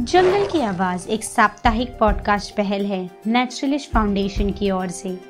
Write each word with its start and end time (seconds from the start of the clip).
जंगल 0.00 0.46
की 0.46 0.60
आवाज़ 0.60 1.08
एक 1.08 1.24
साप्ताहिक 1.24 1.98
पॉडकास्ट 1.98 2.56
पहल 2.56 2.84
है 2.86 3.10
नेचुरलिस्ट 3.26 3.90
फाउंडेशन 3.90 4.50
की 4.50 4.70
ओर 4.70 4.88
से, 4.88 5.20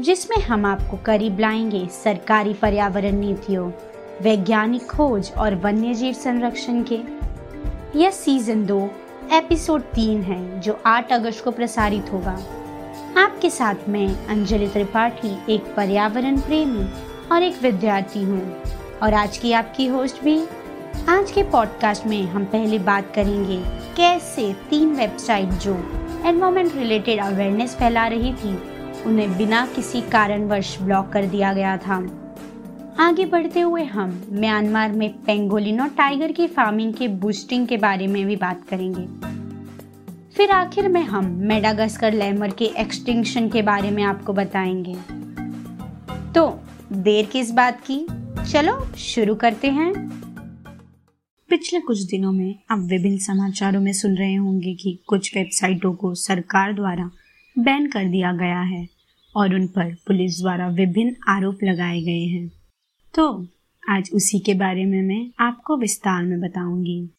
जिसमें 0.00 0.44
हम 0.44 0.66
आपको 0.66 0.96
करीब 0.96 1.38
लाएँगे 1.40 1.88
सरकारी 1.88 2.54
पर्यावरण 2.54 3.12
नीतियों, 3.12 3.70
वैज्ञानिक 4.22 4.86
खोज 4.86 5.32
और 5.38 5.54
वन्यजीव 5.54 6.12
संरक्षण 6.12 6.84
के। 6.92 6.98
यह 7.98 8.10
सीज़न 8.10 8.66
दो 8.66 8.90
एपिसोड 9.32 9.82
तीन 9.82 10.22
है, 10.22 10.60
जो 10.60 10.80
8 10.86 11.12
अगस्त 11.12 11.44
को 11.44 11.50
प्रसारित 11.50 12.12
होगा। 12.12 12.38
आपके 13.16 13.50
साथ 13.50 13.74
मैं, 13.88 14.26
अंजलि 14.26 14.68
त्रिपाठी, 14.68 15.54
एक 15.54 15.74
पर्यावरण 15.76 16.40
प्रेमी 16.40 16.88
और 17.32 17.42
एक 17.42 17.62
विद्यार्थी 17.62 18.22
हूँ, 18.22 18.62
और 19.02 19.14
आज 19.14 19.38
की 19.38 19.52
आपकी 19.52 19.86
होस्ट 19.86 20.24
भी 20.24 20.46
आज 20.94 21.30
के 21.30 21.42
पॉडकास्ट 21.42 22.06
में 22.06 22.22
हम 22.22 22.44
पहले 22.44 22.78
बात 22.78 23.12
करेंगे 23.14 23.62
कैसे 23.96 24.52
तीन 24.52 24.88
वेबसाइट 24.88 25.48
जो 25.48 25.74
एनवायरमेंट 26.24 26.76
रिलेटेड 26.76 27.20
अवेयरनेस 27.20 27.74
फैला 27.74 28.06
रही 28.06 28.32
थी, 28.32 28.58
उन्हें 29.06 29.36
बिना 29.36 29.66
किसी 29.66 30.00
कारणवश 30.00 30.82
ब्लॉक 30.82 31.08
कर 31.08 31.26
दिया 31.26 31.52
गया 31.52 31.76
था। 31.76 31.96
आगे 32.98 33.24
बढ़ते 33.24 33.60
हुए 33.60 33.84
हम 33.84 34.22
म्यांमार 34.32 34.92
में 34.92 35.22
पेंगोलिन 35.22 35.88
टाइगर 35.88 36.32
की 36.32 36.46
फ़ार्मिंग 36.46 36.94
के 36.94 37.08
बूस्टिंग 37.08 37.66
के 37.66 37.76
बारे 37.76 38.06
में 38.06 38.26
भी 38.26 38.36
बात 38.36 38.60
करेंगे। 38.70 39.06
फिर 40.36 40.50
आखिर 40.50 40.88
में 40.88 41.02
हम 41.02 41.24
मेडागस्कर 41.24 42.12
लैमर 42.12 42.50
के 42.50 42.64
एक्सटिंक्शन 42.64 43.48
के 43.48 43.62
बारे 43.62 43.90
में 43.90 44.02
आपको 44.02 44.32
बताएँगे। 44.32 44.96
तो 46.32 46.60
देर 46.92 47.26
किस 47.26 47.50
बात 47.50 47.80
की? 47.90 48.06
चलो 48.52 48.86
शुरू 48.98 49.34
करते 49.34 49.68
हैं। 49.68 50.19
पिछले 51.50 51.80
कुछ 51.80 52.00
दिनों 52.00 52.32
में 52.32 52.54
आप 52.70 52.78
विभिन्न 52.78 53.18
समाचारों 53.18 53.80
में 53.80 53.92
सुन 53.92 54.16
रहे 54.16 54.34
होंगे 54.34 54.74
कि 54.74 54.98
कुछ 55.06 55.36
वेबसाइटों 55.36 55.94
को 55.94 56.14
सरकार 56.14 56.72
द्वारा 56.72 57.10
बैन 57.58 57.90
कर 57.90 58.04
दिया 58.04 58.32
गया 58.32 58.60
है 58.60 58.88
और 59.36 59.54
उन 59.54 59.66
पर 59.66 59.94
पुलिस 59.94 60.40
द्वारा 60.40 60.68
विभिन्न 60.68 61.16
आरोप 61.28 61.58
लगाए 61.64 62.00
गए 62.00 62.24
हैं। 62.26 62.52
तो 63.14 63.46
आज 63.88 64.10
उसी 64.14 64.38
के 64.38 64.54
बारे 64.54 64.84
में 64.84 65.02
मैं 65.02 65.30
आपको 65.40 65.76
विस्तार 65.76 66.22
में 66.22 66.40
बताऊँगी। 66.40 67.10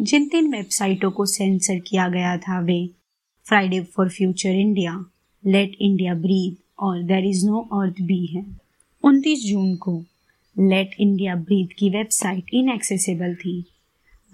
जिन 0.00 0.28
तीन 0.28 0.52
वेबसाइटों 0.52 1.10
को 1.10 1.26
सेंसर 1.26 1.78
किया 1.78 2.08
गया 2.08 2.36
था, 2.36 2.60
वे 2.60 2.90
Friday 3.48 3.80
for 3.80 4.08
future 4.08 4.50
India 4.50 5.04
let 5.46 5.76
India 5.80 6.14
breathe 6.14 6.64
और 6.78 7.02
there 7.02 7.24
is 7.24 7.46
no 7.46 7.58
earth 7.60 7.94
B 8.02 8.26
है। 8.26 8.46
29 9.04 9.46
जून 9.46 9.76
को 9.76 10.04
लेट 10.58 10.90
इंडिया 11.00 11.34
ब्रीथ 11.34 11.68
की 11.78 11.90
वेबसाइट 11.90 12.44
इनएक्सेसिबल 12.52 13.34
थी। 13.34 13.64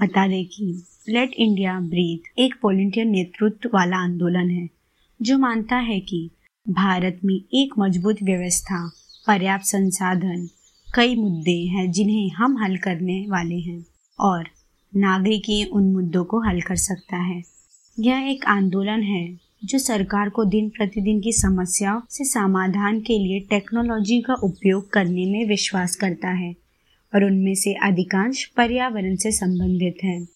बता 0.00 0.28
दें 0.28 0.44
कि 0.44 0.82
लेट 1.08 1.32
इंडिया 1.32 1.80
ब्रीथ 1.80 2.38
एक 2.38 2.54
वॉलंटियर 2.64 3.06
नेतृत्व 3.06 3.70
वाला 3.74 3.96
आंदोलन 3.96 4.50
है, 4.50 4.68
जो 5.22 5.38
मानता 5.38 5.76
है 5.76 6.00
कि 6.00 6.30
भारत 6.68 7.20
में 7.24 7.34
एक 7.34 7.74
मज़बूत 7.78 8.22
व्यवस्था, 8.22 8.90
पर्याप्त 9.26 9.64
संसाधन, 9.64 10.48
कई 10.94 11.16
मुद्दे 11.16 11.58
हैं 11.66 11.90
जिन्हें 11.92 12.30
हम 12.30 12.64
हल 12.64 12.76
करने 12.76 13.26
वाले 13.28 13.58
हैं 13.58 13.84
और 14.20 14.48
नागरिक 14.96 15.70
उन 15.72 15.92
मुद्दों 15.92 16.24
को 16.24 16.40
हल 16.40 16.60
कर 16.60 16.76
सकता 16.76 17.16
है। 17.16 17.42
यह 17.98 18.18
एक 18.18 18.44
आंदोलन 18.44 19.02
है 19.02 19.49
जो 19.64 19.78
सरकार 19.78 20.28
को 20.28 20.44
दिन 20.44 20.68
प्रतिदिन 20.68 21.20
की 21.20 21.32
समस्याओं 21.32 22.00
से 22.10 22.24
समाधान 22.24 23.00
के 23.00 23.18
लिए 23.18 23.40
टेक्नोलॉजी 23.40 24.20
का 24.20 24.34
उपयोग 24.34 24.90
करने 24.90 25.26
में 25.26 25.48
विश्वास 25.48 25.96
करता 25.96 26.28
है 26.28 26.54
और 27.14 27.24
उनमें 27.24 27.54
से 27.54 27.74
अधिकांश 27.74 28.44
पर्यावरण 28.44 29.16
से 29.16 29.32
संबंधित 29.32 29.96
है। 30.04 30.26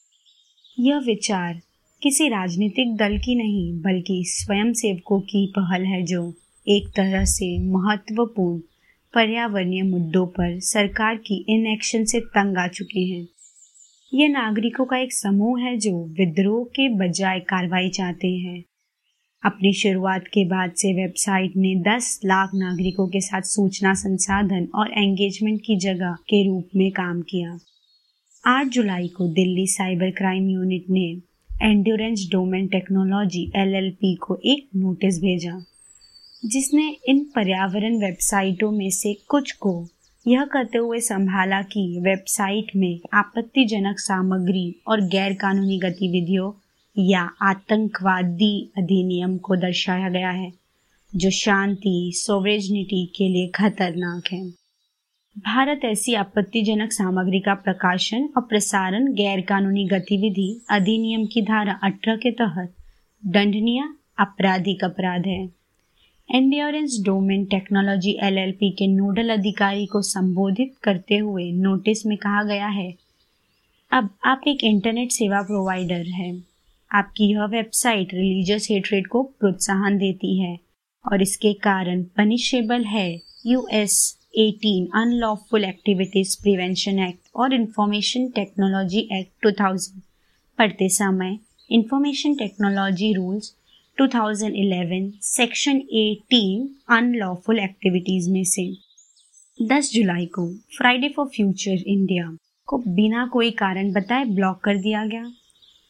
यह 0.81 0.99
विचार 0.99 1.61
किसी 2.03 2.29
राजनीतिक 2.29 2.97
दल 2.97 3.19
की 3.19 3.35
नहीं, 3.35 3.81
बल्कि 3.81 4.25
स्वयं 4.27 4.73
सेवकों 4.73 5.21
की 5.21 5.47
पहल 5.59 5.85
है 5.85 6.03
जो 6.03 6.35
एक 6.69 6.89
तरह 6.89 7.25
से 7.25 7.59
महत्वपूर्ण 7.59 8.61
पर्यावरणीय 9.15 9.83
मुद्दों 9.83 10.27
पर 10.27 10.61
सरकार 10.61 11.17
की 11.17 11.45
इनएक्शन 11.49 12.05
से 12.05 12.21
तंग 12.21 12.59
आ 12.59 12.69
चुके 12.69 13.01
हैं। 13.01 13.27
यह 14.15 14.29
नागरिकों 14.29 14.85
का 14.85 14.99
एक 14.99 15.13
समूह 15.13 15.61
है 15.61 15.77
जो 15.77 16.05
विद्रोह 16.05 16.65
के 16.65 16.89
बजाय 16.89 17.41
कार्रवाई 17.41 17.89
चाहते 17.89 18.29
हैं। 18.29 18.65
अपनी 19.45 19.73
शुरुआत 19.73 20.25
के 20.25 20.45
बाद 20.45 20.73
से 20.73 20.93
वेबसाइट 20.95 21.57
ने 21.57 21.75
10 21.83 22.21
लाख 22.25 22.51
नागरिकों 22.55 23.07
के 23.09 23.21
साथ 23.21 23.43
सूचना 23.43 23.95
संसाधन 23.95 24.69
और 24.75 24.93
एंगेजमेंट 24.93 25.61
की 25.61 25.77
जगह 25.77 26.13
के 26.13 26.43
रूप 26.47 26.69
में 26.77 26.91
काम 26.91 27.21
किया। 27.23 27.59
8 28.45 28.69
जुलाई 28.69 29.09
को 29.09 29.29
दिल्ली 29.29 29.67
साइबर 29.67 30.11
क्राइम 30.11 30.49
यूनिट 30.51 30.85
ने 30.91 31.05
एंड्योरेंस 31.63 32.29
डोमेन 32.33 32.67
टेक्नोलॉजी 32.67 33.53
एलएलपी 33.57 34.15
को 34.15 34.39
एक 34.45 34.69
नोटिस 34.77 35.19
भेजा, 35.19 35.65
जिसने 36.45 36.97
इन 37.09 37.25
पर्यावरण 37.35 37.97
वेबसाइटों 37.97 38.71
में 38.71 38.91
से 38.91 39.15
कुछ 39.29 39.53
को 39.53 39.87
यह 40.27 40.45
कहते 40.45 40.79
हुए 40.79 41.01
संभाला 41.01 41.63
कि 41.63 42.01
वेबसाइट 42.01 42.77
में 42.77 42.99
आपत्तिजनक 43.15 43.99
सामग्री 43.99 44.75
और 44.89 45.01
गैरकानूनी 45.01 45.79
गतिविधियों 45.79 46.53
या 46.97 47.23
आतंकवादी 47.43 48.73
अधिनियम 48.79 49.37
को 49.37 49.57
दर्शाया 49.57 50.09
गया 50.09 50.31
है, 50.31 50.53
जो 51.13 51.31
शांति 51.31 52.13
सोवरेजनिटी 52.15 53.05
के 53.07 53.29
लिए 53.29 53.49
खतरनाक 53.49 54.33
है। 54.33 54.45
भारत 55.37 55.81
ऐसी 55.85 56.15
आपत्तिजनक 56.15 56.93
सामग्री 56.93 57.41
का 57.41 57.55
प्रकाशन 57.55 58.29
और 58.37 58.43
प्रसारण 58.43 59.13
गैर 59.13 59.41
कानूनी 59.41 59.85
गतिविधि 59.87 60.61
अधिनियम 60.71 61.27
की 61.27 61.43
धारा 61.43 61.79
18 61.83 62.17
के 62.17 62.31
तहत 62.31 62.75
दंडनीय, 63.23 63.83
आपराधिक 64.19 64.85
अपराध 64.85 65.27
है। 65.27 65.45
एंडियोरेंस 66.29 66.99
डोमेन 67.05 67.45
टेक्नोलॉजी 67.45 68.19
एलएलपी 68.23 68.71
के 68.71 68.87
नोडल 68.87 69.31
अधिकारी 69.31 69.87
को 69.87 70.03
संबोधित 70.03 70.75
करते 70.83 71.17
हुए 71.17 71.51
नोटिस 71.53 72.07
में 72.07 72.17
कहा 72.19 72.43
गया 72.43 72.69
है, 72.69 72.95
अब 73.93 74.09
आप 74.25 74.43
एक 74.47 74.65
इंटरनेट 74.65 75.13
सेवा 75.13 75.43
प्रोवाइडर 75.43 76.07
है। 76.11 76.54
आपकी 76.95 77.31
यह 77.31 77.45
वेबसाइट 77.45 78.15
रिलीजियस 78.15 78.67
हेट्रेड 78.71 79.07
को 79.07 79.23
प्रोत्साहन 79.41 79.97
देती 79.99 80.39
है 80.41 80.57
और 81.05 81.23
इसके 81.23 81.53
कारण 81.63 82.03
पनिशेबल 82.17 82.85
है 82.85 83.09
US 83.47 83.97
18 84.39 84.87
unlawful 84.95 85.65
activities 85.65 86.37
prevention 86.43 86.99
act 86.99 87.29
और 87.37 87.55
इंफॉर्मेशन 87.55 88.29
टेक्नोलॉजी 88.29 89.09
एक्ट 89.13 89.47
2000 89.47 90.01
पढ़ते 90.59 90.89
समय 90.89 91.39
information 91.71 92.35
technology 92.35 93.13
rules 93.13 93.55
2011 93.99 95.11
section 95.23 95.81
18 95.99 96.67
unlawful 96.97 97.59
activities 97.59 98.31
में 98.31 98.45
से 98.45 98.73
10 99.59 99.93
जुलाई 99.93 100.27
को 100.27 100.49
फ्राइडे 100.77 101.09
फॉर 101.09 101.27
फ्यूचर 101.27 101.83
इंडिया 101.87 102.37
को 102.69 102.79
बिना 102.95 103.27
कोई 103.27 103.51
कारण 103.59 103.93
बताए 103.93 104.25
ब्लॉक 104.25 104.61
कर 104.65 104.77
दिया 104.79 105.05
गया। 105.07 105.33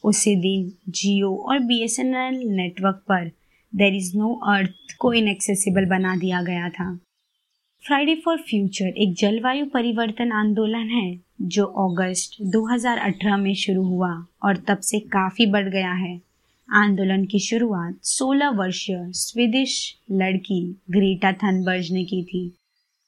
उसी 0.04 0.36
दिन 0.36 0.92
जियो 0.92 1.36
और 1.36 1.58
बीएसएनएल 1.58 2.34
नेटवर्क 2.34 2.96
पर। 2.96 3.28
देर 3.74 3.94
इज़ 3.94 4.16
नो 4.16 4.34
अर्थ 4.34 4.96
को 4.98 5.12
इनएक्सेसिबल 5.12 5.84
बना 5.84 6.16
दिया 6.16 6.42
गया 6.42 6.68
था। 6.68 7.00
फ्राइडे 7.86 8.14
फॉर 8.14 8.36
फ्यूचर 8.36 8.86
एक 8.86 9.14
जलवायु 9.14 9.66
परिवर्तन 9.66 10.32
आंदोलन 10.32 10.88
है, 10.88 11.20
जो 11.42 11.64
अगस्त 11.64 12.42
2018 12.42 13.36
में 13.36 13.54
शुरू 13.54 13.82
हुआ 13.82 14.26
और 14.42 14.56
तब 14.56 14.78
से 14.78 15.00
काफ़ी 15.00 15.46
बढ़ 15.46 15.68
गया 15.68 15.92
है। 15.92 16.20
आंदोलन 16.70 17.24
की 17.24 17.38
शुरुआत 17.38 17.98
16 18.02 18.48
वर्षीय 18.48 19.06
स्वीडिश 19.08 19.96
लड़की 20.10 20.76
ग्रीटा 20.90 21.32
थनबर्ज 21.32 21.92
ने 21.92 22.04
की 22.04 22.24
थी। 22.24 22.52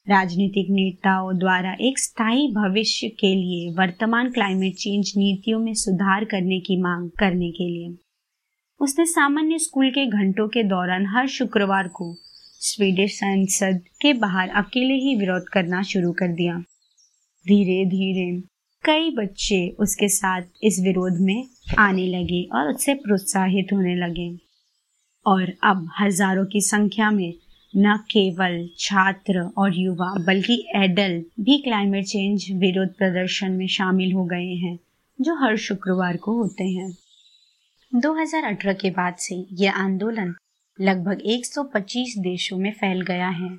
राजनीतिक 0.07 0.67
नेताओं 0.69 1.37
द्वारा 1.37 1.71
एक 1.81 1.97
स्थायी 1.99 2.47
भविष्य 2.51 3.07
के 3.09 3.33
लिए 3.35 3.71
वर्तमान 3.71 4.29
क्लाइमेट 4.31 4.75
चेंज 4.75 5.11
नीतियों 5.17 5.59
में 5.59 5.73
सुधार 5.73 6.25
करने 6.25 6.59
की 6.59 6.77
मांग 6.81 7.09
करने 7.19 7.49
के 7.51 7.67
लिए। 7.69 7.95
उसने 8.79 9.05
सामान्य 9.05 9.57
स्कूल 9.59 9.89
के 9.89 10.05
घंटों 10.07 10.47
के 10.47 10.63
दौरान 10.63 11.05
हर 11.05 11.27
शुक्रवार 11.27 11.87
को 11.87 12.13
स्वीडिश 12.61 13.15
संसद 13.15 13.81
के 14.01 14.13
बाहर 14.13 14.49
अकेले 14.55 14.93
ही 14.93 15.15
विरोध 15.15 15.49
करना 15.53 15.81
शुरू 15.81 16.11
कर 16.11 16.27
दिया। 16.27 16.57
धीरे 17.45 17.85
धीरे 17.85 18.29
कई 18.83 19.09
बच्चे 19.09 19.59
उसके 19.79 20.07
साथ 20.09 20.41
इस 20.63 20.79
विरोध 20.79 21.19
में 21.21 21.43
आने 21.79 22.07
लगे 22.07 22.43
और 22.55 22.69
उससे 22.69 22.93
प्रोत्साहित 22.93 23.73
होने 23.73 23.95
लगे। 23.95 24.29
और 25.25 25.53
अब 25.63 25.87
हज़ारों 25.99 26.45
की 26.45 26.61
संख्या 26.61 27.11
में 27.11 27.33
न 27.77 27.97
केवल 27.97 28.69
छात्र 28.79 29.39
और 29.57 29.75
युवा, 29.75 30.13
बल्कि 30.19 30.67
एडल्ट 30.75 31.25
भी 31.39 31.57
क्लाइमेट 31.57 32.05
चेंज 32.05 32.45
विरोध 32.51 32.93
प्रदर्शन 32.97 33.51
में 33.51 33.67
शामिल 33.67 34.13
हो 34.13 34.25
गए 34.25 34.53
हैं, 34.55 34.79
जो 35.21 35.35
हर 35.35 35.57
शुक्रवार 35.57 36.17
को 36.17 36.37
होते 36.37 36.63
हैं। 36.63 36.89
2018 37.95 38.73
के 38.73 38.89
बाद 38.89 39.15
से 39.15 39.45
यह 39.51 39.71
आंदोलन 39.71 40.33
लगभग 40.81 41.21
125 41.25 42.17
देशों 42.17 42.57
में 42.57 42.71
फैल 42.71 43.01
गया 43.01 43.29
है, 43.29 43.49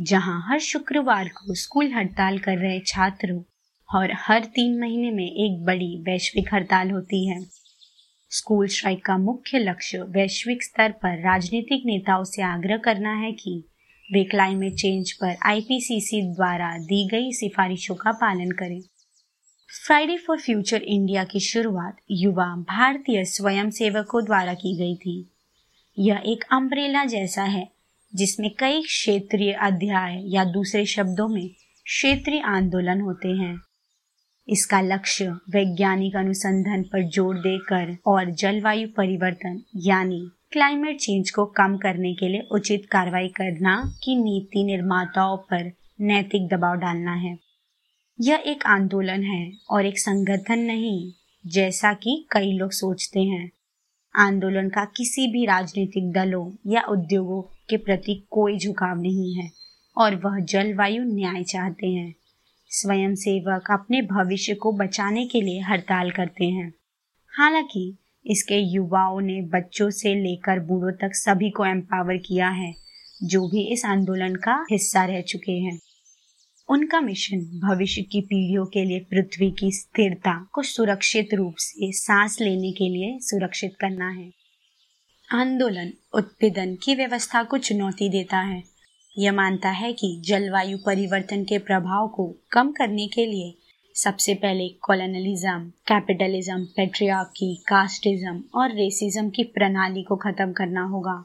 जहाँ 0.00 0.42
हर 0.48 0.58
शुक्रवार 0.58 1.28
को 1.28 1.54
स्कूल 1.54 1.92
हड़ताल 1.92 2.38
कर 2.38 2.58
रहे 2.58 2.80
छात्रों 2.80 3.42
और 3.88 4.12
हर 4.16 4.44
तीन 4.44 4.80
महीने 4.80 5.10
में 5.10 5.26
एक 5.26 5.64
बड़ी 5.64 5.96
वैश्विक 6.02 6.54
हड़ताल 6.54 6.90
होती 6.90 7.26
है। 7.28 7.59
स्कूल 8.32 8.66
स्ट्राइक 8.66 9.04
का 9.04 9.18
मुख्य 9.18 9.58
लक्ष्य 9.58 9.98
वैश्विक 9.98 10.62
स्तर 10.62 10.92
पर 10.92 11.22
राजनीतिक 11.22 11.82
नेताओं 11.86 12.24
से 12.24 12.42
आग्रह 12.42 12.76
करना 12.76 13.14
है 13.14 13.32
कि 13.32 13.64
वे 14.12 14.24
क्लाइमेट 14.24 14.74
चेंज 14.74 15.12
पर 15.12 15.36
आईपीसीसी 15.46 16.22
द्वारा 16.34 16.78
दी 16.78 17.08
गई 17.08 17.32
सिफारिशों 17.32 17.94
का 17.94 18.12
पालन 18.12 18.50
करें। 18.50 18.80
फ्राइडे 19.86 20.16
फॉर 20.16 20.40
फ्यूचर 20.40 20.82
इंडिया 20.82 21.24
की 21.24 21.40
शुरुआत 21.40 21.96
युवा 22.10 22.56
भारतीय 22.56 23.24
स्वयंसेवकों 23.24 24.24
द्वारा 24.24 24.54
की 24.54 24.76
गई 24.76 24.96
थी। 24.96 25.30
यह 25.98 26.22
एक 26.26 26.44
अम्ब्रेला 26.52 27.04
जैसा 27.04 27.42
है, 27.42 27.68
जिसमें 28.14 28.50
कई 28.58 28.82
क्षेत्रीय 28.82 29.52
अध्याय 29.52 30.22
या 30.34 30.44
दूसरे 30.44 30.86
शब्दों 30.86 31.28
में 31.28 31.48
क्षेत्रीय 31.84 32.40
आंदोलन 32.40 33.00
होते 33.00 33.28
हैं। 33.28 33.60
इसका 34.50 34.80
लक्ष्य 34.80 35.28
वैज्ञानिक 35.50 36.16
अनुसंधान 36.16 36.82
पर 36.82 37.02
ज़ोर 37.08 37.36
देकर 37.36 37.96
और 38.06 38.30
जलवायु 38.30 38.88
परिवर्तन, 38.88 39.60
यानी 39.76 40.20
क्लाइमेट 40.52 40.98
चेंज 41.00 41.30
को 41.30 41.44
कम 41.56 41.76
करने 41.76 42.14
के 42.14 42.28
लिए 42.28 42.48
उचित 42.52 42.86
कार्रवाई 42.86 43.28
करना 43.28 43.76
की 44.04 44.16
नीति 44.16 44.64
निर्माताओं 44.64 45.36
पर 45.36 45.70
नैतिक 46.00 46.48
दबाव 46.48 46.76
डालना 46.76 47.14
है। 47.14 47.36
यह 48.18 48.42
एक 48.46 48.66
आंदोलन 48.66 49.22
है 49.22 49.52
और 49.70 49.86
एक 49.86 49.98
संगठन 49.98 50.58
नहीं, 50.58 51.12
जैसा 51.44 51.92
कि 51.92 52.24
कई 52.32 52.52
लोग 52.52 52.72
सोचते 52.72 53.20
हैं। 53.20 53.50
आंदोलन 54.14 54.68
का 54.68 54.84
किसी 54.84 55.26
भी 55.26 55.44
राजनीतिक 55.46 56.12
दलों 56.12 56.50
या 56.66 56.82
उद्योगों 56.82 57.42
के 57.70 57.76
प्रति 57.76 58.22
कोई 58.30 58.58
झुकाव 58.58 59.00
नहीं 59.00 59.34
है 59.34 59.50
और 59.96 60.14
वह 60.14 60.38
जलवायु 60.40 61.04
न्याय 61.04 61.42
चाहते 61.42 61.86
हैं। 61.86 62.14
स्वयं 62.70 63.14
सेवक 63.14 63.64
अपने 63.70 64.02
भविष्य 64.02 64.54
को 64.54 64.72
बचाने 64.72 65.26
के 65.26 65.40
लिए 65.40 65.60
हड़ताल 65.60 66.10
करते 66.10 66.44
हैं। 66.44 66.74
हालाँकि, 67.28 67.96
इसके 68.26 68.56
युवाओं 68.56 69.20
ने 69.20 69.42
बच्चों 69.42 69.90
से 69.90 70.14
लेकर 70.14 70.60
बूढ़ों 70.60 70.92
तक 70.92 71.14
सभी 71.14 71.50
को 71.50 71.66
एम्पावर 71.66 72.16
किया 72.16 72.48
है, 72.48 72.74
जो 73.22 73.48
भी 73.48 73.72
इस 73.72 73.84
आंदोलन 73.84 74.34
का 74.34 74.66
हिस्सा 74.70 75.04
रह 75.04 75.20
चुके 75.20 75.52
हैं। 75.52 75.80
उनका 76.68 77.00
मिशन 77.00 77.60
भविष्य 77.68 78.02
की 78.02 78.20
पीढ़ियों 78.20 78.66
के 78.66 78.84
लिए 78.84 79.00
पृथ्वी 79.00 79.50
की 79.50 79.72
स्थिरता 79.72 80.48
को 80.52 80.62
सुरक्षित 80.62 81.34
रूप 81.34 81.54
से 81.58 81.92
सांस 81.92 82.40
लेने 82.40 82.72
के 82.72 82.88
लिए 82.88 83.18
सुरक्षित 83.20 83.76
करना 83.80 84.08
है। 84.08 84.32
आंदोलन 85.32 85.92
उत्पीड़न 86.14 86.76
की 86.82 86.94
व्यवस्था 86.94 87.42
को 87.42 87.58
चुनौती 87.58 88.08
देता 88.08 88.38
है। 88.38 88.69
यह 89.20 89.32
मानता 89.32 89.70
है 89.70 89.92
कि 89.92 90.22
जलवायु 90.24 90.78
परिवर्तन 90.78 91.44
के 91.44 91.58
प्रभाव 91.58 92.08
को 92.08 92.36
कम 92.52 92.72
करने 92.72 93.06
के 93.06 93.26
लिए 93.26 93.54
सबसे 93.94 94.34
पहले 94.34 94.68
कॉलोनलिज्म 94.68 95.64
कैपिटलिज्म 95.68 96.64
पेट्रियार्की 96.64 97.54
कास्टिज्म 97.54 98.44
और 98.54 98.70
रेसिज्म 98.70 99.30
की 99.30 99.44
प्रणाली 99.44 100.02
को 100.02 100.16
खत्म 100.16 100.52
करना 100.52 100.82
होगा। 100.82 101.24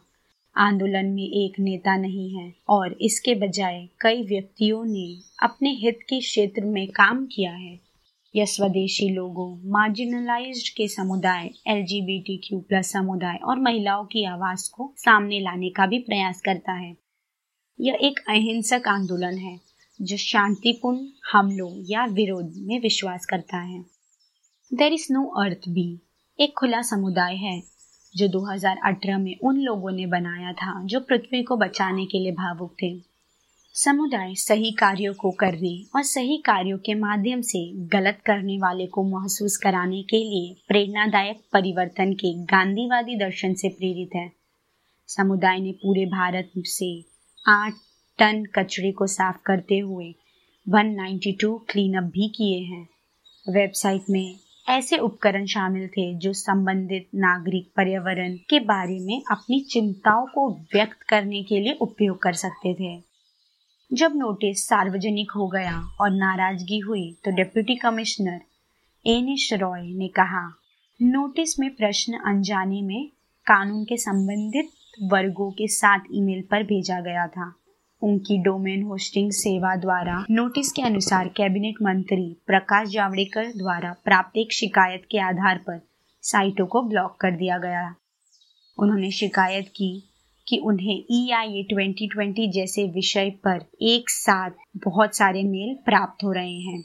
आंदोलन 0.58 1.06
में 1.06 1.24
एक 1.24 1.60
नेता 1.60 1.98
नहीं 1.98 2.36
है 2.36 2.54
और 2.70 2.98
इसके 3.02 3.36
बजाय 3.36 3.88
कई 4.02 4.24
व्यक्तियों 4.24 4.86
ने 4.86 5.16
अपने 5.44 5.70
हित 5.70 6.00
के 6.10 6.20
क्षेत्र 6.20 6.66
में 6.66 6.88
काम 6.88 7.26
किया 7.26 7.52
है। 7.52 7.80
यह 8.36 8.46
स्वदेशी 8.46 9.10
लोगों 9.10 9.70
मार्जिनलाइज्ड 9.72 10.76
के 10.78 10.88
समुदाय 10.88 11.50
एल 11.68 11.86
प्लस 12.54 12.92
समुदाय 12.92 13.38
और 13.44 13.60
महिलाओं 13.60 14.06
की 14.06 14.26
आवाज़ 14.26 14.72
को 14.72 14.94
सामने 14.98 15.40
लाने 15.40 15.70
का 15.70 15.86
भी 15.86 16.00
प्रयास 16.00 16.42
करता 16.42 16.74
है। 16.74 17.05
यह 17.82 17.98
एक 18.02 18.20
अहिंसक 18.20 18.88
आंदोलन 18.88 19.38
है, 19.38 19.60
जो 20.02 20.18
शांतिपूर्ण 20.18 21.08
हमलों 21.32 21.84
या 21.92 22.06
विरोध 22.06 22.54
में 22.58 22.82
विश्वास 22.82 23.26
करता 23.26 23.58
है। 23.58 23.82
देर 24.74 24.94
इज़ 24.94 25.14
नो 25.14 25.26
अर्थ 25.26 25.70
भी 25.70 26.00
एक 26.40 26.54
खुला 26.58 26.82
समुदाय 26.82 27.36
है, 27.36 27.64
जो 28.18 28.28
2018 28.28 29.18
में 29.18 29.36
उन 29.44 29.58
लोगों 29.58 29.92
ने 29.92 30.06
बनाया 30.06 30.54
था, 30.54 30.84
जो 30.86 31.00
पृथ्वी 31.00 31.44
को 31.44 31.58
बचाने 31.58 32.06
के 32.06 32.20
लिए 32.20 32.32
भावुक 32.32 32.76
थे। 32.84 33.00
समुदाय 33.74 34.36
सही 34.36 34.72
कार्यों 34.72 35.14
को 35.14 35.32
करने 35.32 35.84
और 35.96 36.04
सही 36.04 36.38
कार्यों 36.38 36.78
के 36.78 36.94
माध्यम 36.94 37.42
से 37.42 37.72
गलत 37.74 38.20
करने 38.26 38.58
वाले 38.58 38.88
को 38.88 39.04
महसूस 39.04 39.58
कराने 39.58 40.04
के 40.04 40.18
लिए 40.18 40.56
प्रेरणादायक 40.68 41.42
परिवर्तन 41.54 42.14
के 42.14 42.34
गांधीवादी 42.34 43.16
दर्शन 43.16 43.54
से 43.54 43.70
प्रेरित 43.70 44.10
है। 44.16 44.32
समुदाय 45.08 45.60
ने 45.60 45.72
पूरे 45.72 46.06
भारत 46.06 46.52
से 46.58 47.15
आठ 47.48 47.74
टन 48.20 48.44
कचरे 48.56 48.92
को 48.92 49.08
साफ़ 49.08 49.38
करते 49.46 49.78
हुए 49.80 50.06
192 50.68 51.58
क्लीन 51.70 51.98
अप 51.98 52.04
भी 52.04 52.28
किए 52.28 52.60
हैं। 52.60 52.88
वेबसाइट 53.54 54.02
में 54.10 54.36
ऐसे 54.70 54.98
उपकरण 54.98 55.46
शामिल 55.46 55.88
थे 55.88 56.14
जो 56.14 56.34
संबंधित 56.34 57.08
नागरिक 57.16 57.68
पर्यावरण 57.76 58.36
के 58.50 58.60
बारे 58.60 59.00
में 59.00 59.22
अपनी 59.32 59.60
चिंताओं 59.62 60.26
को 60.26 60.50
व्यक्त 60.74 61.04
करने 61.04 61.44
के 61.44 61.60
लिए 61.60 61.78
उपयोग 61.82 62.22
कर 62.22 62.34
सकते 62.34 62.74
थे। 62.74 63.04
जब 63.92 64.16
नोटिस 64.16 64.68
सार्वजनिक 64.68 65.32
हो 65.32 65.48
गया 65.48 65.78
और 66.02 66.12
नाराज़गी 66.12 66.80
हुई 66.80 67.12
तो 67.26 67.32
डिप्यूटी 67.32 67.76
कमिश्नर 67.76 68.42
एनिश 69.06 69.54
रॉय 69.54 69.82
ने 69.82 70.08
कहा, 70.08 70.48
नोटिस 71.02 71.60
में 71.60 71.70
प्रश्न 71.76 72.14
अनजाने 72.14 72.82
में 72.82 73.08
कानून 73.48 73.84
के 73.84 73.98
संबंधित 73.98 74.70
वर्गों 75.04 75.52
के 75.52 75.68
साथ 75.68 76.00
ईमेल 76.12 76.42
पर 76.52 76.64
भेजा 76.64 77.00
गया 77.00 77.28
था। 77.28 77.56
उनकी 78.02 78.38
डोमेन 78.38 78.84
होस्टिंग 78.84 79.32
सेवा 79.32 79.76
द्वारा 79.76 80.26
नोटिस 80.32 80.72
के 80.72 80.82
अनुसार 80.82 81.28
कैबिनेट 81.28 81.76
मंत्री 81.82 82.38
प्रकाश 82.48 82.90
जावड़ेकर 82.90 83.46
द्वारा 83.46 83.96
प्राप्त 84.06 84.38
एक 84.38 84.54
शिकायत 84.54 85.04
के 85.12 85.18
आधार 85.18 85.58
पर 85.58 85.82
साइटों 86.22 86.66
को 86.66 86.82
ब्लॉक 86.82 87.18
कर 87.22 87.32
दिया 87.32 87.58
गया। 87.58 87.96
उन्होंने 88.80 89.12
शिकायत 89.12 89.68
की 89.68 90.10
कि 90.48 90.58
उन्हें 90.58 91.04
ई 91.12 91.32
आई 91.32 91.60
ए 91.60 91.64
ट्वेंटी 91.64 92.52
जैसे 92.52 92.84
विषय 92.84 93.30
पर 93.30 93.66
एक 93.82 94.10
साथ 94.10 94.52
बहुत 94.78 95.16
सारे 95.16 95.44
मेल 95.44 95.76
प्राप्त 95.86 96.24
हो 96.24 96.32
रहे 96.32 96.60
हैं। 96.60 96.84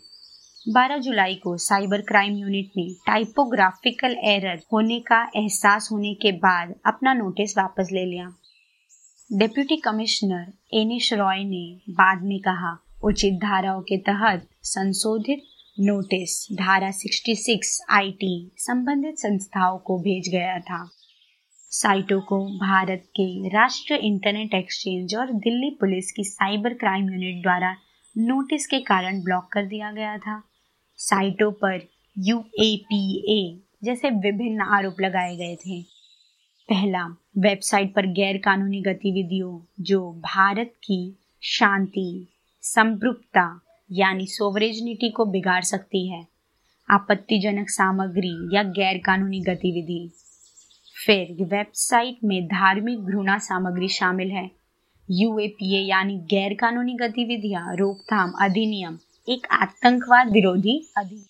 12 0.69 0.99
जुलाई 0.99 1.35
को 1.35 1.57
साइबर 1.57 2.01
क्राइम 2.01 2.37
यूनिट 2.37 2.71
ने 2.77 2.95
टाइपोग्राफिकल 3.07 4.17
एरर 4.25 4.61
होने 4.73 5.01
का 5.01 5.31
एहसास 5.37 5.89
होने 5.93 6.15
के 6.15 6.33
बाद 6.33 6.75
अपना 6.87 7.15
नोटिस 7.15 7.59
वापस 7.59 7.89
ले 7.93 8.05
लिया। 8.05 8.35
डिप्यूटी 9.33 9.77
कमिश्नर 9.77 10.53
एनिश 10.73 11.13
रॉय 11.13 11.45
ने 11.45 11.81
बाद 11.91 12.23
में 12.23 12.39
कहा, 12.41 12.79
उचित 13.05 13.35
धाराओं 13.35 13.83
के 13.83 13.97
तहत 13.97 14.49
संशोधित 14.63 15.43
नोटिस 15.81 16.49
धारा 16.53 16.91
66 16.91 17.81
आईटी 17.91 18.53
संबंधित 18.57 19.19
संस्थाओं 19.19 19.79
को 19.79 19.99
भेज 19.99 20.29
गया 20.29 20.59
था। 20.59 20.91
साइटों 21.71 22.21
को 22.21 22.47
भारत 22.47 23.03
के 23.07 23.49
राष्ट्रीय 23.49 23.99
इंटरनेट 23.99 24.55
एक्सचेंज 24.55 25.15
और 25.15 25.33
दिल्ली 25.33 25.71
पुलिस 25.71 26.13
की 26.13 26.25
साइबर 26.25 26.75
क्राइम 26.75 27.05
यूनिट 27.05 27.43
द्वारा 27.43 27.77
नोटिस 28.19 28.67
के 28.67 28.81
कारण 28.81 29.23
ब्लॉक 29.23 29.49
कर 29.53 29.67
दिया 29.67 29.93
गया 29.93 30.19
था। 30.19 30.43
साइटों 31.03 31.53
पर 31.53 31.89
यूएपीए 32.19 33.61
जैसे 33.85 34.11
विभिन्न 34.11 34.61
आरोप 34.61 35.01
लगाए 35.01 35.37
गए 35.37 35.57
थे। 35.57 35.83
पहला, 36.69 37.17
वेबसाइट 37.39 37.95
पर 37.95 38.07
गैर 38.07 38.39
कानूनी 38.39 38.81
गतिविधियों, 38.81 39.75
जो 39.81 40.13
भारत 40.13 40.73
की 40.77 41.19
शांति, 41.43 42.27
संप्रभुता, 42.63 43.61
यानी 43.93 44.27
सोवरेजनिटी 44.27 45.11
को 45.11 45.25
बिगाड़ 45.25 45.63
सकती 45.63 46.09
है। 46.09 46.27
आपत्तिजनक 46.91 47.71
सामग्री 47.71 48.57
या 48.57 48.63
गैर 48.63 48.99
कानूनी 48.99 49.41
गतिविधि। 49.41 50.11
फिर, 51.07 51.45
वेबसाइट 51.45 52.17
में 52.25 52.47
धार्मिक 52.47 52.99
घृणा 52.99 53.39
सामग्री 53.39 53.89
शामिल 53.89 54.31
है। 54.31 54.51
यूएपीए 55.11 55.81
यानी 55.81 56.19
गैर 56.19 56.55
कानूनी 56.55 56.95
गतिविधियाँ, 56.95 57.77
रोकथाम 57.77 58.33
अधिनियम 58.41 58.99
एक 59.29 59.47
आतंकवाद 59.53 60.31
विरोधी 60.31 60.93
अधिनियम। 60.97 61.25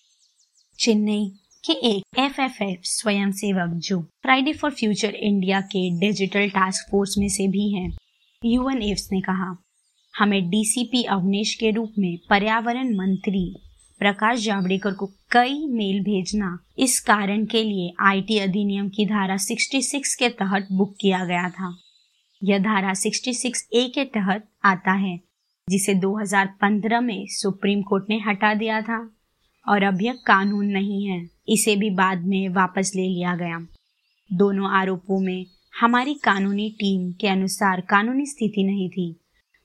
चेन्नई 0.79 1.31
के 1.65 1.73
एक 1.73 2.19
एफ़ 2.19 2.41
एफ़ 2.41 2.63
एफ़ 2.63 2.79
स्वयं 2.83 3.31
सेवक 3.31 3.69
जो 3.69 4.01
फ्राइडे 4.01 4.53
फॉर 4.53 4.71
फ्यूचर 4.71 5.15
इंडिया 5.15 5.61
के 5.61 5.99
डिजिटल 5.99 6.49
टास्क 6.49 6.91
फोर्स 6.91 7.15
में 7.17 7.29
से 7.29 7.47
भी 7.47 7.71
हैं। 7.71 7.97
यूएन 8.45 8.81
एफ्स 8.81 9.09
ने 9.11 9.21
कहा, 9.21 9.55
हमें 10.17 10.49
डीसीपी 10.49 11.03
अवनेश 11.03 11.55
के 11.55 11.71
रूप 11.71 11.93
में 11.99 12.17
पर्यावरण 12.29 12.95
मंत्री 12.95 13.55
प्रकाश 13.99 14.39
जावड़ेकर 14.39 14.93
को 14.93 15.05
कई 15.31 15.67
मेल 15.67 16.03
भेजना, 16.03 16.57
इस 16.77 16.99
कारण 16.99 17.45
के 17.45 17.63
लिए 17.63 17.93
आईटी 17.99 18.37
अधिनियम 18.37 18.89
की 18.89 19.05
धारा 19.05 19.37
66 19.37 20.15
के 20.15 20.29
तहत 20.29 20.67
बुक 20.71 20.95
किया 21.01 21.25
गया 21.25 21.49
था। 21.49 21.77
यह 22.43 22.59
धारा 22.59 22.93
66 22.93 23.67
ए 23.73 23.91
के 23.95 24.05
तहत 24.05 24.47
आता 24.63 24.91
है। 24.91 25.30
जिसे 25.71 25.93
2015 25.93 27.01
में 27.01 27.25
सुप्रीम 27.29 27.81
कोर्ट 27.81 28.05
ने 28.09 28.19
हटा 28.19 28.53
दिया 28.53 28.81
था। 28.81 29.15
और 29.67 29.83
अब 29.83 30.01
यह 30.01 30.13
कानून 30.13 30.65
नहीं 30.65 31.05
है। 31.05 31.29
इसे 31.49 31.75
भी 31.75 31.89
बाद 31.89 32.25
में 32.25 32.49
वापस 32.49 32.91
ले 32.95 33.07
लिया 33.07 33.35
गया। 33.35 33.67
दोनों 34.33 34.71
आरोपों 34.71 35.19
में 35.19 35.45
हमारी 35.79 36.13
कानूनी 36.13 36.69
टीम 36.69 37.11
के 37.11 37.27
अनुसार 37.27 37.81
कानूनी 37.81 38.25
स्थिति 38.25 38.63
नहीं 38.63 38.89
थी। 38.89 39.15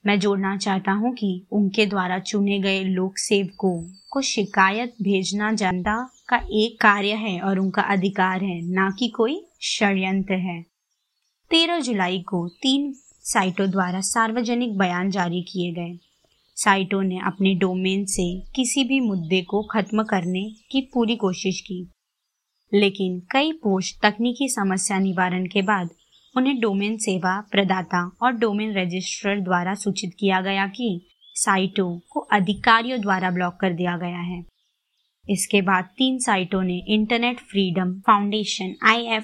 मैं 0.07 0.21
जोड़ना 0.21 0.57
चाहता 0.57 0.93
हूँ 0.93 1.15
कि 1.15 1.47
उनके 1.53 1.87
द्वारा 1.87 2.19
चुने 2.19 2.59
गए 2.59 2.85
लोक 2.85 3.19
सेवकों 3.19 3.93
को 4.11 4.21
शिकायत 4.21 4.95
भेजना 5.03 5.53
जनता 5.53 6.11
का 6.29 6.37
एक 6.37 6.81
कार्य 6.81 7.13
है 7.13 7.41
और 7.41 7.59
उनका 7.59 7.83
अधिकार 7.83 8.45
है, 8.45 8.63
ना 8.63 8.91
कि 8.99 9.09
कोई 9.09 9.47
षड्यंत्र 9.63 10.35
है। 10.35 10.63
तेरह 11.51 11.81
जुलाई 11.81 12.19
को 12.19 12.49
तीन 12.49 12.95
साइटों 13.29 13.71
द्वारा 13.71 14.01
सार्वजनिक 14.01 14.79
बयान 14.79 15.11
जारी 15.11 15.43
किए 15.43 15.73
गए। 15.73 15.99
साइटों 16.57 17.03
ने 17.03 17.19
अपने 17.19 17.55
डोमेन 17.55 18.05
से 18.05 18.41
किसी 18.41 18.85
भी 18.85 19.01
मुद्दे 19.01 19.43
को 19.43 19.63
खत्म 19.63 20.03
करने 20.03 20.51
की 20.71 20.81
पूरी 20.81 21.17
कोशिश 21.17 21.61
की। 21.61 21.91
लेकिन 22.75 23.23
कई 23.31 23.53
पोस्ट 23.53 24.03
तकनीकी 24.03 24.49
समस्या 24.49 24.99
निवारण 24.99 25.47
के 25.47 25.63
बाद 25.63 25.89
उन्हें 26.37 26.61
डोमेन 26.61 26.97
सेवा 26.97 27.41
प्रदाता 27.41 28.17
और 28.23 28.33
डोमेन 28.33 28.79
रजिस्ट्रर 28.79 29.41
द्वारा 29.41 29.75
सूचित 29.75 30.11
किया 30.21 30.41
गया 30.41 30.67
कि 30.67 31.07
साइटों 31.35 31.99
को 32.11 32.21
अधिकारियों 32.21 33.01
द्वारा 33.01 33.31
ब्लॉक 33.31 33.59
कर 33.61 33.73
दिया 33.73 33.97
गया 33.97 34.21
है। 34.21 34.45
इसके 35.31 35.63
बाद 35.63 35.85
तीन 35.85 36.19
साइटों 36.19 36.63
ने 36.63 36.85
इंटरनेट 36.89 37.41
फ्रीडम 37.41 38.01
फाउंडेशन 38.01 38.75
आई 38.83 39.21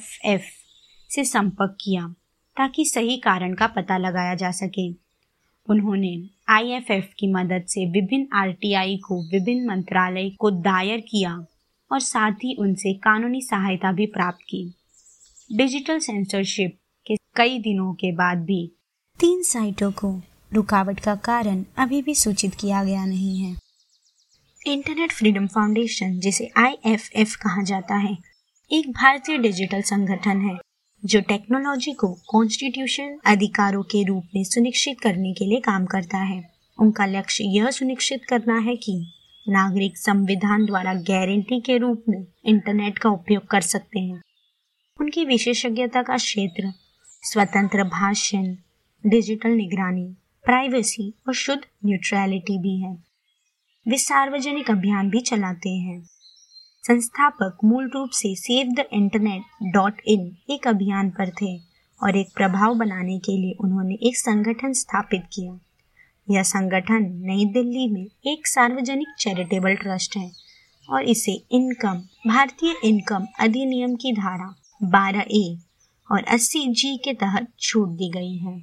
से 1.08 1.24
संपर्क 1.24 1.76
किया। 1.80 2.14
ताकि 2.56 2.84
सही 2.84 3.16
कारण 3.16 3.54
का 3.54 3.66
पता 3.66 3.98
लगाया 3.98 4.34
जा 4.34 4.50
सके। 4.50 4.90
उन्होंने 5.68 6.30
आईएफएफ 6.48 7.10
की 7.18 7.32
मदद 7.32 7.64
से 7.68 7.86
विभिन्न 7.86 8.26
आरटीआई 8.32 8.96
को 8.96 9.22
विभिन्न 9.22 9.68
मंत्रालय 9.68 10.30
को 10.30 10.50
दायर 10.50 11.00
किया 11.00 11.46
और 11.92 12.00
साथ 12.00 12.32
ही 12.32 12.56
उनसे 12.58 12.94
कानूनी 12.94 13.40
सहायता 13.42 13.92
भी 13.92 14.06
प्राप्त 14.06 14.38
की। 14.42 14.74
डिजिटल 15.52 15.98
सेंसरशिप 15.98 16.78
के 17.06 17.16
कई 17.36 17.58
दिनों 17.58 17.94
के 17.94 18.12
बाद 18.12 18.38
भी 18.38 18.72
तीन 19.20 19.42
साइटों 19.42 19.92
को 19.92 20.22
रुकावट 20.52 21.00
का 21.00 21.14
कारण 21.14 21.64
अभी 21.76 22.02
भी 22.02 22.14
सूचित 22.14 22.54
किया 22.54 22.84
गया 22.84 23.04
नहीं 23.04 23.38
है। 23.38 23.56
इंटरनेट 24.66 25.12
फ्रीडम 25.12 25.46
फाउंडेशन, 25.46 26.18
जिसे 26.18 26.50
आईएफएफ 26.56 27.34
कहा 27.34 27.62
जाता 27.62 27.94
है, 27.94 28.18
एक 28.72 28.90
भारतीय 28.90 29.38
डिजिटल 29.38 29.82
संगठन 29.82 30.40
है। 30.40 30.71
जो 31.04 31.20
टेक्नोलॉजी 31.20 31.92
को 31.92 32.08
कॉन्स्टिट्यूशन 32.28 33.18
अधिकारों 33.26 33.82
के 33.82 34.04
रूप 34.04 34.24
में 34.34 34.44
सुनिश्चित 34.44 35.00
करने 35.00 35.32
के 35.32 35.44
लिए 35.44 35.60
काम 35.60 35.86
करता 35.86 36.18
है। 36.18 36.50
उनका 36.80 37.06
लक्ष्य 37.06 37.44
यह 37.44 37.70
सुनिश्चित 37.70 38.20
करना 38.28 38.58
है 38.58 38.76
कि 38.76 39.12
नागरिक 39.48 39.98
संविधान 39.98 40.66
द्वारा 40.66 40.94
गारंटी 40.94 41.60
के 41.60 41.78
रूप 41.78 42.04
में 42.08 42.26
इंटरनेट 42.44 42.98
का 42.98 43.10
उपयोग 43.10 43.46
कर 43.46 43.60
सकते 43.60 44.00
हैं। 44.00 44.22
उनकी 45.00 45.24
विशेषज्ञता 45.24 46.02
का 46.02 46.16
क्षेत्र, 46.16 46.72
स्वतंत्र 47.22 47.84
भाषण 47.84 48.56
डिजिटल 49.06 49.50
निगरानी 49.50 50.16
प्राइवेसी 50.44 51.14
और 51.28 51.34
शुद्ध 51.34 51.62
न्यूट्रलिटी 51.84 52.58
भी 52.58 52.80
है। 52.80 53.04
वे 53.88 53.98
सार्वजनिक 53.98 54.70
अभियान 54.70 55.10
भी 55.10 55.20
चलाते 55.20 55.70
हैं। 55.70 56.08
संस्थापक 56.84 57.58
मूल 57.64 57.90
रूप 57.94 58.10
से 58.10 58.34
save 58.34 58.66
the 58.66 58.84
internet 58.92 59.72
dot 59.74 60.00
in 60.06 60.36
एक 60.50 60.66
अभियान 60.68 61.10
पर 61.10 61.30
थे 61.30 61.58
और 62.02 62.16
एक 62.16 62.28
प्रभाव 62.36 62.74
बनाने 62.74 63.18
के 63.18 63.32
लिए 63.32 63.52
उन्होंने 63.60 63.94
एक 63.94 64.16
संगठन 64.16 64.72
स्थापित 64.72 65.22
किया। 65.32 65.58
यह 66.30 66.42
संगठन 66.42 67.02
नई 67.02 67.44
दिल्ली 67.44 67.88
में 67.88 68.32
एक 68.32 68.46
सार्वजनिक 68.46 69.08
चैरिटेबल 69.18 69.74
ट्रस्ट 69.74 70.16
है 70.16 70.32
और 70.90 71.04
इसे 71.04 71.32
इनकम, 71.32 72.02
भारतीय 72.26 72.74
इनकम 72.84 73.26
अधिनियम 73.40 73.94
की 73.94 74.12
धारा 74.12 74.54
12 74.84 75.24
ए 75.30 75.58
और 76.12 76.24
80 76.24 76.66
जी 76.68 76.96
के 76.96 77.12
तहत 77.12 77.48
छूट 77.60 77.88
दी 77.88 78.10
गई 78.10 78.36
है। 78.36 78.62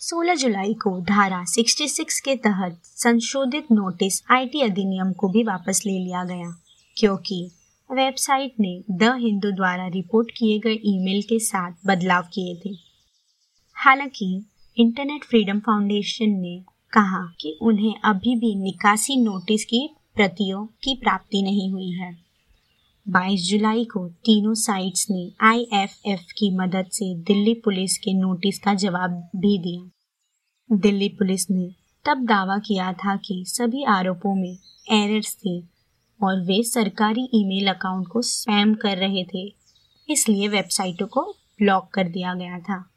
16 0.00 0.34
जुलाई 0.34 0.74
को 0.74 1.00
धारा 1.00 1.44
66 1.44 2.20
के 2.20 2.36
तहत 2.36 2.80
संशोधित 2.84 3.72
नोटिस 3.72 4.22
आईटी 4.30 4.60
अधिनियम 4.60 5.12
को 5.12 5.28
भी 5.28 5.44
वापस 5.44 5.82
ले 5.86 5.92
लिया 5.92 6.24
गया। 6.24 6.59
क्योंकि 6.96 7.50
वेबसाइट 7.92 8.54
ने 8.60 8.82
द 8.90 9.02
हिंदू 9.02 9.50
द्वारा 9.50 9.86
रिपोर्ट 9.86 10.30
किए 10.30 10.58
गए 10.58 10.78
ईमेल 10.84 11.22
के 11.22 11.38
साथ 11.38 11.72
बदलाव 11.86 12.22
किए 12.22 12.60
थे। 12.66 12.76
हालाँकि, 13.74 14.44
इंटरनेट 14.76 15.24
फ्रीडम 15.24 15.60
फाउंडेशन 15.60 16.30
ने 16.30 16.64
कहा 16.92 17.34
कि 17.40 17.58
उन्हें 17.62 17.94
अभी 18.04 18.36
भी 18.36 18.54
निकासी 18.54 19.16
नोटिस 19.16 19.64
की 19.64 19.90
प्रतियों 20.14 20.66
की 20.66 20.94
प्राप्ति 20.94 21.42
नहीं 21.42 21.72
हुई 21.72 21.90
है। 21.90 22.18
22 23.08 23.48
जुलाई 23.50 23.84
को 23.84 24.08
तीनों 24.08 24.54
साइट्स 24.54 25.06
ने 25.10 25.32
आईएफएफ 25.40 26.20
की 26.20 26.56
मदद 26.56 26.86
से 26.92 27.14
दिल्ली 27.14 27.54
पुलिस 27.54 27.98
के 27.98 28.12
नोटिस 28.12 28.58
का 28.58 28.74
जवाब 28.74 29.10
भी 29.36 29.58
दिया। 29.58 29.90
दिल्ली 30.76 31.08
पुलिस 31.08 31.50
ने 31.50 31.74
तब 32.04 32.24
दावा 32.24 32.58
किया 32.58 32.92
था 32.92 33.16
कि 33.16 33.44
सभी 33.46 33.84
आरोपों 33.84 34.34
में 34.34 34.58
एरर्स 34.90 35.34
थे 35.34 35.69
और 36.22 36.40
वे 36.40 36.62
सरकारी 36.62 37.30
ईमेल 37.34 37.68
अकाउंट 37.68 38.06
को 38.06 38.22
स्पैम 38.22 38.74
कर 38.74 38.96
रहे 38.96 39.24
थे। 39.24 39.54
इसलिए 40.10 40.48
वेबसाइटों 40.48 41.06
को 41.06 41.22
ब्लॉक 41.58 41.90
कर 41.94 42.08
दिया 42.08 42.34
गया 42.34 42.58
था। 42.58 42.90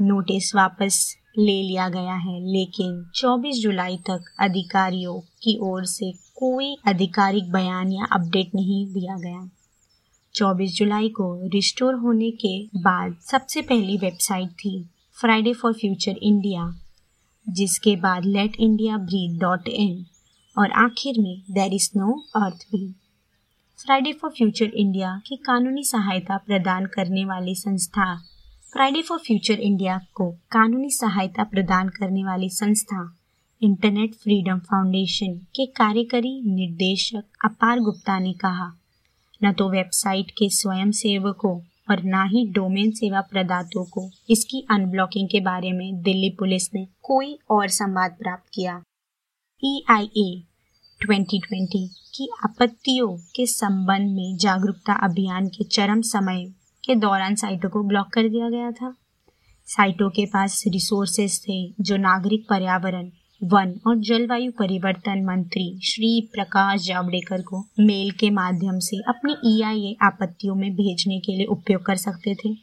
नोटिस 0.00 0.54
वापस 0.54 1.16
ले 1.38 1.62
लिया 1.62 1.88
गया 1.88 2.14
है, 2.14 2.40
लेकिन 2.40 3.10
24 3.14 3.62
जुलाई 3.62 3.96
तक 3.96 4.24
अधिकारियों 4.40 5.20
की 5.20 5.58
ओर 5.62 5.84
से 5.84 6.12
कोई 6.12 6.76
आधिकारिक 6.88 7.52
बयान 7.52 7.92
या 7.92 8.04
अपडेट 8.04 8.54
नहीं 8.54 8.86
दिया 8.86 9.16
गया। 9.16 9.50
24 10.34 10.76
जुलाई 10.76 11.08
को 11.08 11.46
रिस्टोर 11.46 11.94
होने 11.94 12.30
के 12.30 12.66
बाद 12.66 13.16
सबसे 13.30 13.62
पहली 13.62 13.96
वेबसाइट 13.96 14.50
थी 14.50 14.88
फ्राइडे 15.20 15.52
फॉर 15.52 15.72
फ्यूचर 15.72 16.16
इंडिया 16.22 16.78
जिसके 17.48 17.96
बाद 17.96 18.24
let 18.24 18.56
India 18.56 18.96
breathe 18.96 19.40
dot 19.40 19.68
in 19.68 20.06
और 20.56 20.72
आखिर 20.78 21.20
में 21.20 21.42
देर 21.50 21.74
इज़ 21.74 21.88
नो 21.96 22.12
अर्थ 22.36 22.66
भी। 22.72 22.86
फ्राइडे 23.78 24.12
फॉर 24.12 24.30
फ्यूचर 24.30 24.64
इंडिया 24.64 25.20
की 25.26 25.36
कानूनी 25.36 25.84
सहायता 25.84 26.36
प्रदान 26.36 26.86
करने 26.86 27.24
वाली 27.24 27.54
संस्था। 27.54 28.14
फ्राइडे 28.72 29.02
फॉर 29.02 29.18
फ्यूचर 29.18 29.60
इंडिया 29.60 29.98
को 30.14 30.30
कानूनी 30.50 30.90
सहायता 30.90 31.44
प्रदान 31.44 31.88
करने 31.88 32.24
वाली 32.24 32.48
संस्था 32.50 33.08
इंटरनेट 33.62 34.14
फ्रीडम 34.14 34.58
फाउंडेशन 34.60 35.34
के 35.56 35.66
कार्यकारी 35.72 36.30
निर्देशक 36.46 37.44
अपार 37.44 37.80
गुप्ता 37.80 38.18
ने 38.18 38.32
कहा, 38.32 38.70
न 39.40 39.52
तो 39.52 39.68
वेबसाइट 39.70 40.30
के 40.30 40.48
स्वयं 40.50 40.90
सेवकों 40.92 41.58
और 41.90 42.02
न 42.04 42.26
ही 42.28 42.46
डोमेन 42.52 42.90
सेवा 42.90 43.20
प्रदाताओं 43.20 43.84
को 43.84 44.08
इसकी 44.30 44.64
अनब्लॉकिंग 44.70 45.28
के 45.28 45.40
बारे 45.40 45.72
में 45.72 46.02
दिल्ली 46.02 46.30
पुलिस 46.30 46.68
ने 46.74 46.86
कोई 47.02 47.38
और 47.50 47.68
संवाद 47.70 48.16
प्राप्त 48.20 48.50
किया। 48.54 48.82
ई 49.64 49.84
आई 49.90 50.04
ए 50.04 50.42
2020 51.00 51.88
की 52.14 52.28
आपत्तियों 52.44 53.18
के 53.36 53.46
संबंध 53.46 54.10
में 54.14 54.36
जागरूकता 54.36 54.92
अभियान 54.92 55.46
के 55.46 55.64
चरम 55.64 56.00
समय 56.00 56.44
के 56.84 56.94
दौरान 56.94 57.34
साइटों 57.34 57.70
को 57.70 57.82
ब्लॉक 57.82 58.06
कर 58.06 58.28
दिया 58.28 58.48
गया 58.50 58.70
था। 58.70 58.96
साइटों 59.66 60.10
के 60.10 60.26
पास 60.26 60.64
रिसोर्सेस 60.68 61.40
थे 61.40 61.74
जो 61.80 61.96
नागरिक 61.96 62.46
पर्यावरण, 62.50 63.10
वन 63.44 63.80
और 63.86 63.98
जलवायु 63.98 64.52
परिवर्तन 64.52 65.24
मंत्री 65.24 65.80
श्री 65.84 66.30
प्रकाश 66.32 66.80
जावड़ेकर 66.80 67.42
को 67.42 67.68
मेल 67.80 68.10
के 68.10 68.30
माध्यम 68.30 68.78
से 68.78 68.96
अपनी 69.08 69.58
ईआईए 69.58 69.96
आपत्तियों 70.02 70.54
में 70.54 70.70
भेजने 70.72 71.20
के 71.20 71.36
लिए 71.36 71.46
उपयोग 71.46 71.86
कर 71.86 71.96
सकते 71.96 72.34
थे। 72.34 72.56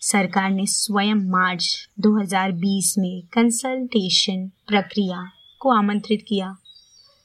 सरकार 0.00 0.50
ने 0.50 0.66
स्वयं 0.66 1.30
मार्च 1.30 1.88
2020 2.00 2.94
में 2.98 3.22
कंसल्टेशन 3.32 4.50
प्रक्रिया 4.68 5.32
को 5.60 5.70
आमंत्रित 5.70 6.24
किया। 6.28 6.56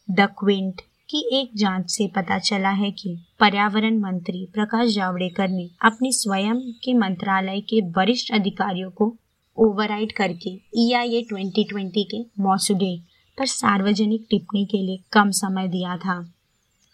द 0.07 0.27
क्विंट 0.39 0.81
की 1.09 1.23
एक 1.33 1.51
जाँच 1.55 1.89
से 1.91 2.07
पता 2.07 2.38
चला 2.39 2.69
है 2.69 2.91
कि 2.91 3.17
पर्यावरण 3.39 4.00
मंत्री 4.00 4.45
प्रकाश 4.53 4.89
जावड़ेकर 4.89 5.50
ने 5.50 5.69
अपने 5.81 6.11
स्वयं 6.11 6.61
के 6.83 6.93
मंत्रालय 6.93 7.61
के 7.61 7.81
वरिष्ठ 7.91 8.33
अधिकारियों 8.33 8.89
को 8.91 9.15
ओवरराइड 9.57 10.11
करके 10.11 10.59
ई 10.75 10.91
आई 10.93 11.15
ए 11.15 11.21
ट्वेंटी 11.21 11.63
ट्वेंटी 11.63 12.03
के 12.03 12.21
मौसूदे 12.39 12.95
पर 13.38 13.45
सार्वजनिक 13.45 14.25
टिप्पणी 14.29 14.65
के 14.65 14.77
लिए 14.77 15.00
कम 15.11 15.31
समय 15.31 15.67
दिया 15.67 15.97
था, 15.97 16.33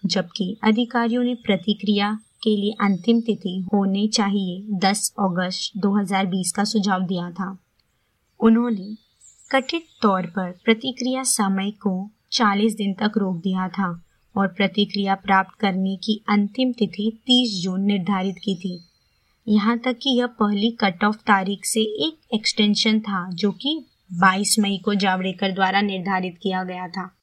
जबकि 0.04 0.58
अधिकारियों 0.64 1.24
ने 1.24 1.36
प्रतिक्रिया 1.36 2.20
के 2.44 2.56
लिए 2.56 2.72
अंतिम 2.82 3.22
तिथि 3.22 3.58
होने 3.74 4.08
चाहिए 4.08 4.62
10 4.80 5.12
अगस्त 5.20 5.78
2020 5.78 6.52
का 6.52 6.64
सुझाव 6.64 7.02
दिया 7.02 7.30
था। 7.32 7.58
उन्होंने 8.40 8.96
कथित 9.52 9.86
तौर 10.02 10.26
पर 10.26 10.52
प्रतिक्रिया 10.66 11.24
समय 11.24 11.72
को 11.72 12.10
40 12.32 12.74
दिन 12.76 12.94
तक 12.94 13.12
रोक 13.18 13.36
दिया 13.36 13.68
था 13.68 14.04
और 14.38 14.48
प्रतिक्रिया 14.48 15.16
प्राप्त 15.16 15.60
करने 15.60 15.96
की 15.96 16.24
अंतिम 16.30 16.72
तिथि 16.72 17.22
30 17.28 17.64
जून 17.64 17.82
निर्धारित 17.82 18.36
की 18.44 18.56
थी। 18.56 18.84
यहाँ 19.48 19.78
तक 19.78 20.00
कि 20.02 20.10
यह 20.10 20.28
पहली 20.28 20.72
कट 20.72 21.04
ऑफ़ 21.04 21.16
तारीख 21.16 21.66
से 21.66 21.82
एक 21.82 22.20
एक्सटेंशन 22.34 23.00
था 23.00 23.30
जो 23.34 23.52
कि 23.52 23.86
22 24.14 24.60
मई 24.60 24.82
को 24.86 24.94
जावड़ेकर 24.94 25.52
द्वारा 25.52 25.82
निर्धारित 25.82 26.40
किया 26.44 26.64
गया 26.64 26.88
था। 26.88 27.18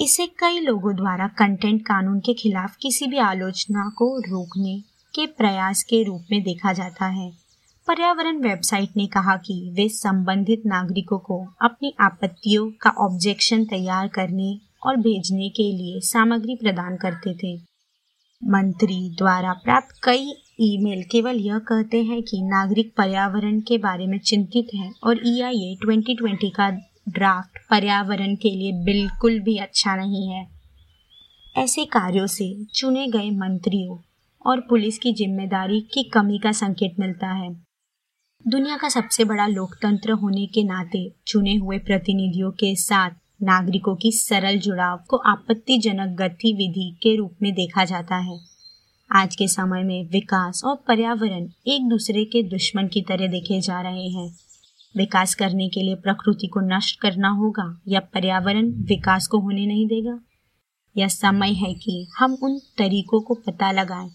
इसे 0.00 0.26
कई 0.26 0.60
लोगों 0.60 0.96
द्वारा 0.96 1.28
कंटेंट 1.28 1.82
कानून 1.82 2.20
के 2.20 2.34
खिलाफ 2.34 2.76
किसी 2.76 3.06
भी 3.06 3.18
आलोचना 3.18 3.88
को 3.96 4.18
रोकने 4.18 4.78
के 5.14 5.26
प्रयास 5.26 5.82
के 5.82 6.02
रूप 6.02 6.26
में 6.32 6.42
देखा 6.42 6.72
जाता 6.72 7.06
है। 7.06 7.45
पर्यावरण 7.86 8.38
वेबसाइट 8.42 8.96
ने 8.96 9.06
कहा 9.06 9.36
कि 9.36 9.54
वे 9.74 9.88
संबंधित 9.88 10.62
नागरिकों 10.66 11.18
को 11.18 11.36
अपनी 11.62 11.92
आपत्तियों 12.00 12.66
का 12.80 12.90
ऑब्जेक्शन 12.98 13.64
तैयार 13.64 14.08
करने 14.08 14.48
और 14.86 14.96
भेजने 14.96 15.48
के 15.48 15.70
लिए 15.72 16.00
सामग्री 16.00 16.54
प्रदान 16.54 16.96
करते 16.96 17.34
थे। 17.34 17.54
मंत्री 18.42 18.98
द्वारा 19.18 19.52
प्राप्त 19.52 20.00
कई 20.02 20.32
ईमेल 20.60 21.02
केवल 21.02 21.36
यह 21.36 21.58
कहते 21.58 22.02
हैं 22.04 22.20
कि 22.22 22.40
नागरिक 22.42 22.92
पर्यावरण 22.96 23.60
के 23.60 23.78
बारे 23.78 24.06
में 24.06 24.18
चिंतित 24.20 24.74
हैं 24.74 24.92
और 25.04 25.20
ई 25.26 25.40
आई 25.40 25.60
ए 25.62 25.76
ट्वेंटी 25.82 26.50
का 26.50 26.70
ड्राफ्ट 27.08 27.58
पर्यावरण 27.70 28.34
के 28.34 28.50
लिए 28.50 28.72
बिल्कुल 28.84 29.38
भी 29.40 29.56
अच्छा 29.58 29.94
नहीं 29.96 30.26
है। 30.28 30.46
ऐसे 31.56 31.84
कार्यों 31.84 32.26
से 32.26 32.48
चुने 32.74 33.06
गए 33.06 33.30
मंत्रियों 33.36 33.98
और 34.44 34.60
पुलिस 34.60 34.98
की 34.98 35.12
ज़िम्मेदारी 35.14 35.80
की 35.94 36.02
कमी 36.04 36.38
का 36.38 36.52
संकेत 36.52 37.00
मिलता 37.00 37.32
है। 37.34 37.65
दुनिया 38.48 38.76
का 38.76 38.88
सबसे 38.88 39.24
बड़ा 39.24 39.46
लोकतंत्र 39.46 40.12
होने 40.12 40.46
के 40.46 40.62
नाते 40.64 41.12
चुने 41.26 41.54
हुए 41.54 41.78
प्रतिनिधियों 41.78 42.50
के 42.50 42.76
साथ 42.76 43.10
नागरिकों 43.42 43.96
की 43.96 44.12
सरल 44.12 44.58
जुड़ाव 44.58 45.04
को 45.08 45.16
आपत्तिजनक 45.16 46.16
गतिविधि 46.18 46.96
के 47.02 47.16
रूप 47.16 47.36
में 47.42 47.54
देखा 47.54 47.84
जाता 47.84 48.16
है। 48.16 48.38
आज 49.12 49.36
के 49.36 49.48
समय 49.48 49.82
में 49.82 50.08
विकास 50.08 50.62
और 50.64 50.84
पर्यावरण 50.88 51.48
एक 51.66 51.88
दूसरे 51.88 52.24
के 52.24 52.42
दुश्मन 52.42 52.88
की 52.88 53.02
तरह 53.02 53.26
देखे 53.26 53.60
जा 53.60 53.80
रहे 53.80 54.08
हैं। 54.08 54.36
विकास 54.96 55.34
करने 55.34 55.68
के 55.68 55.82
लिए 55.82 55.94
प्रकृति 55.94 56.46
को 56.46 56.60
नष्ट 56.60 57.00
करना 57.00 57.28
होगा 57.28 57.80
या 57.88 58.00
पर्यावरण 58.00 58.68
विकास 58.68 59.26
को 59.26 59.38
होने 59.38 59.66
नहीं 59.66 59.86
देगा? 59.86 60.20
यह 60.96 61.08
समय 61.08 61.52
है 61.52 61.74
कि 61.74 62.08
हम 62.18 62.38
उन 62.42 62.58
तरीकों 62.58 63.20
को 63.20 63.34
पता 63.34 63.72
लगाएँ 63.72 64.10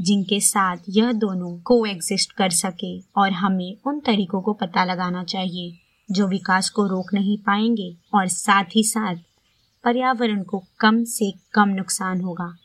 जिनके 0.00 0.40
साथ 0.40 0.76
यह 0.88 1.12
दोनों 1.12 1.58
को 1.58 1.86
एग्जिस्ट 1.86 2.32
कर 2.32 2.50
सके 2.50 3.00
और 3.16 3.32
हमें 3.32 3.76
उन 3.86 4.00
तरीकों 4.00 4.40
को 4.40 4.52
पता 4.52 4.84
लगाना 4.84 5.24
चाहिए, 5.24 5.78
जो 6.10 6.26
विकास 6.28 6.70
को 6.70 6.86
रोक 6.86 7.14
नहीं 7.14 7.38
पाएँगे 7.38 7.96
और 8.14 8.26
साथ 8.26 8.64
ही 8.76 8.84
साथ 8.84 9.16
पर्यावरण 9.84 10.42
को 10.42 10.64
कम 10.80 11.04
से 11.04 11.32
कम 11.54 11.68
नुकसान 11.68 12.20
होगा। 12.20 12.56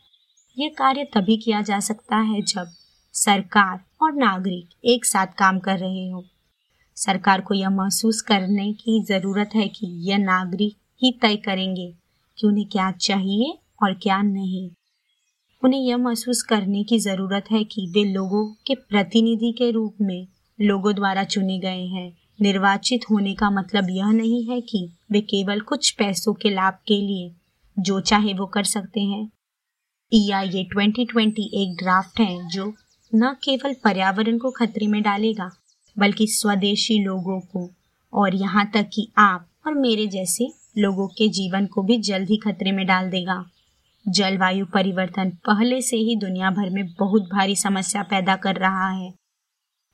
यह 0.58 0.68
कार्य 0.78 1.04
तभी 1.04 1.36
किया 1.36 1.62
जा 1.62 1.80
सकता 1.80 2.16
है 2.16 2.42
जब 2.42 2.66
सरकार 3.12 3.80
और 4.02 4.12
नागरिक 4.12 4.68
एक 4.84 5.04
साथ 5.04 5.26
काम 5.26 5.58
कर 5.58 5.78
रहे 5.78 6.10
हो। 6.10 6.24
सरकार 6.96 7.40
को 7.40 7.54
यह 7.54 7.70
महसूस 7.70 8.20
करने 8.20 8.72
की 8.72 9.02
ज़रूरत 9.02 9.50
है 9.54 9.68
कि 9.68 9.86
यह 10.10 10.18
नागरिक 10.18 10.76
ही 11.02 11.12
तय 11.22 11.36
करेंगे 11.36 11.94
कि 12.38 12.46
उन्हें 12.46 12.66
क्या 12.68 12.90
चाहिए 12.90 13.58
और 13.82 13.94
क्या 13.94 14.22
नहीं। 14.22 14.70
उन्हें 15.64 15.80
यह 15.80 15.96
महसूस 15.96 16.42
करने 16.42 16.82
की 16.84 16.98
ज़रूरत 16.98 17.44
है 17.50 17.62
कि 17.64 17.86
वे 17.94 18.02
लोगों 18.04 18.44
के 18.66 18.74
प्रतिनिधि 18.74 19.52
के 19.52 19.70
रूप 19.70 19.96
में 20.00 20.26
लोगों 20.58 20.94
द्वारा 20.94 21.24
चुने 21.24 21.58
गए 21.58 21.84
हैं। 21.86 22.12
निर्वाचित 22.40 23.00
होने 23.10 23.34
का 23.34 23.50
मतलब 23.50 23.86
यह 23.90 24.10
नहीं 24.10 24.44
है 24.44 24.60
कि 24.60 24.88
वे 25.12 25.20
केवल 25.20 25.60
कुछ 25.60 25.90
पैसों 25.90 26.34
के 26.34 26.50
लाभ 26.50 26.74
के 26.88 27.00
लिए 27.00 27.32
जो 27.76 28.00
चाहे 28.00 28.34
वो 28.34 28.46
कर 28.46 28.64
सकते 28.64 29.00
हैं। 29.00 29.24
ए 30.12 30.64
ट्वेंटी 30.72 31.04
ट्वेंटी 31.04 31.50
एक 31.62 31.76
ड्राफ्ट 31.76 32.20
है 32.20 32.48
जो 32.48 32.72
न 33.12 33.34
केवल 33.44 33.74
पर्यावरण 33.84 34.38
को 34.38 34.50
खतरे 34.50 34.86
में 34.86 35.02
डालेगा, 35.02 35.50
बल्कि 35.96 36.26
स्वदेशी 36.26 36.98
लोगों 37.04 37.40
को 37.40 37.68
और 38.12 38.34
यहाँ 38.34 38.70
तक 38.74 38.90
कि 38.92 39.08
आप 39.18 39.48
और 39.66 39.74
मेरे 39.74 40.06
जैसे 40.06 40.52
लोगों 40.78 41.08
के 41.08 41.28
जीवन 41.28 41.66
को 41.66 41.82
भी 41.82 41.98
जल्द 42.02 42.30
ही 42.30 42.36
खतरे 42.36 42.72
में 42.72 42.86
डाल 42.86 43.10
देगा। 43.10 43.44
जलवायु 44.06 44.66
परिवर्तन 44.66 45.30
पहले 45.46 45.80
से 45.82 45.96
ही 45.98 46.16
दुनिया 46.16 46.50
भर 46.50 46.70
में 46.70 46.84
बहुत 46.98 47.28
भारी 47.28 47.56
समस्या 47.56 48.02
पैदा 48.02 48.36
कर 48.36 48.56
रहा 48.56 48.88
है। 48.90 49.12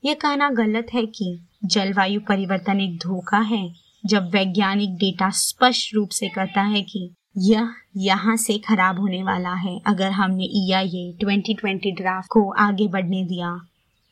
यह 0.03 0.13
कहना 0.13 0.49
गलत 0.51 0.87
है 0.93 1.05
कि 1.07 1.37
जलवायु 1.65 2.19
परिवर्तन 2.19 2.79
एक 2.79 2.97
धोखा 2.97 3.39
है, 3.39 3.71
जब 4.03 4.29
वैज्ञानिक 4.29 4.95
डेटा 4.97 5.29
स्पष्ट 5.29 5.93
रूप 5.95 6.09
से 6.09 6.29
कहता 6.29 6.61
है 6.63 6.81
कि 6.83 7.09
यह 7.39 7.73
यहाँ 7.97 8.35
से 8.37 8.57
खराब 8.59 8.99
होने 8.99 9.21
वाला 9.23 9.53
है। 9.55 9.79
अगर 9.87 10.11
हमने 10.11 10.43
ए 10.43 11.11
ट्वेंटी 11.19 11.53
ट्वेंटी 11.53 11.91
ड्राफ्ट 11.93 12.29
को 12.29 12.49
आगे 12.59 12.87
बढ़ने 12.87 13.23
दिया 13.25 13.59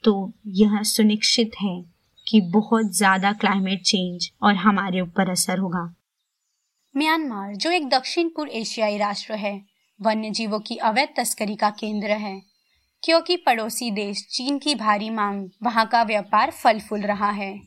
तो 0.04 0.32
यह 0.56 0.82
सुनिश्चित 0.86 1.56
है 1.62 1.82
कि 2.28 2.40
बहुत 2.52 2.92
ज़्यादा 2.96 3.32
क्लाइमेट 3.34 3.82
चेंज 3.82 4.30
और 4.44 4.56
हमारे 4.56 5.02
ऊपर 5.02 5.30
असर 5.30 5.58
होगा। 5.58 5.84
म्यांमार, 6.96 7.56
जो 7.56 7.72
एक 7.72 7.90
दक्षिण 7.90 8.30
पूर्व 8.30 8.52
एशियाई 8.52 8.98
राष्ट्र 8.98 9.34
है 9.36 9.60
वन्य 10.02 10.30
जीवों 10.30 10.60
की 10.60 10.76
अवैध 10.76 11.10
तस्करी 11.18 11.56
का 11.56 11.70
केंद्र 11.70 12.08
है। 12.08 12.42
क्योंकि 13.04 13.36
पड़ोसी 13.36 13.92
देश 13.92 14.28
चीन 14.30 14.60
की 14.60 14.76
भारी 14.76 15.10
मांग, 15.10 15.50
वहाँ 15.64 15.86
का 15.86 16.04
व्यापार 16.04 16.52
फल 16.52 16.80
फूल 16.80 17.02
रहा 17.02 17.30
है। 17.30 17.60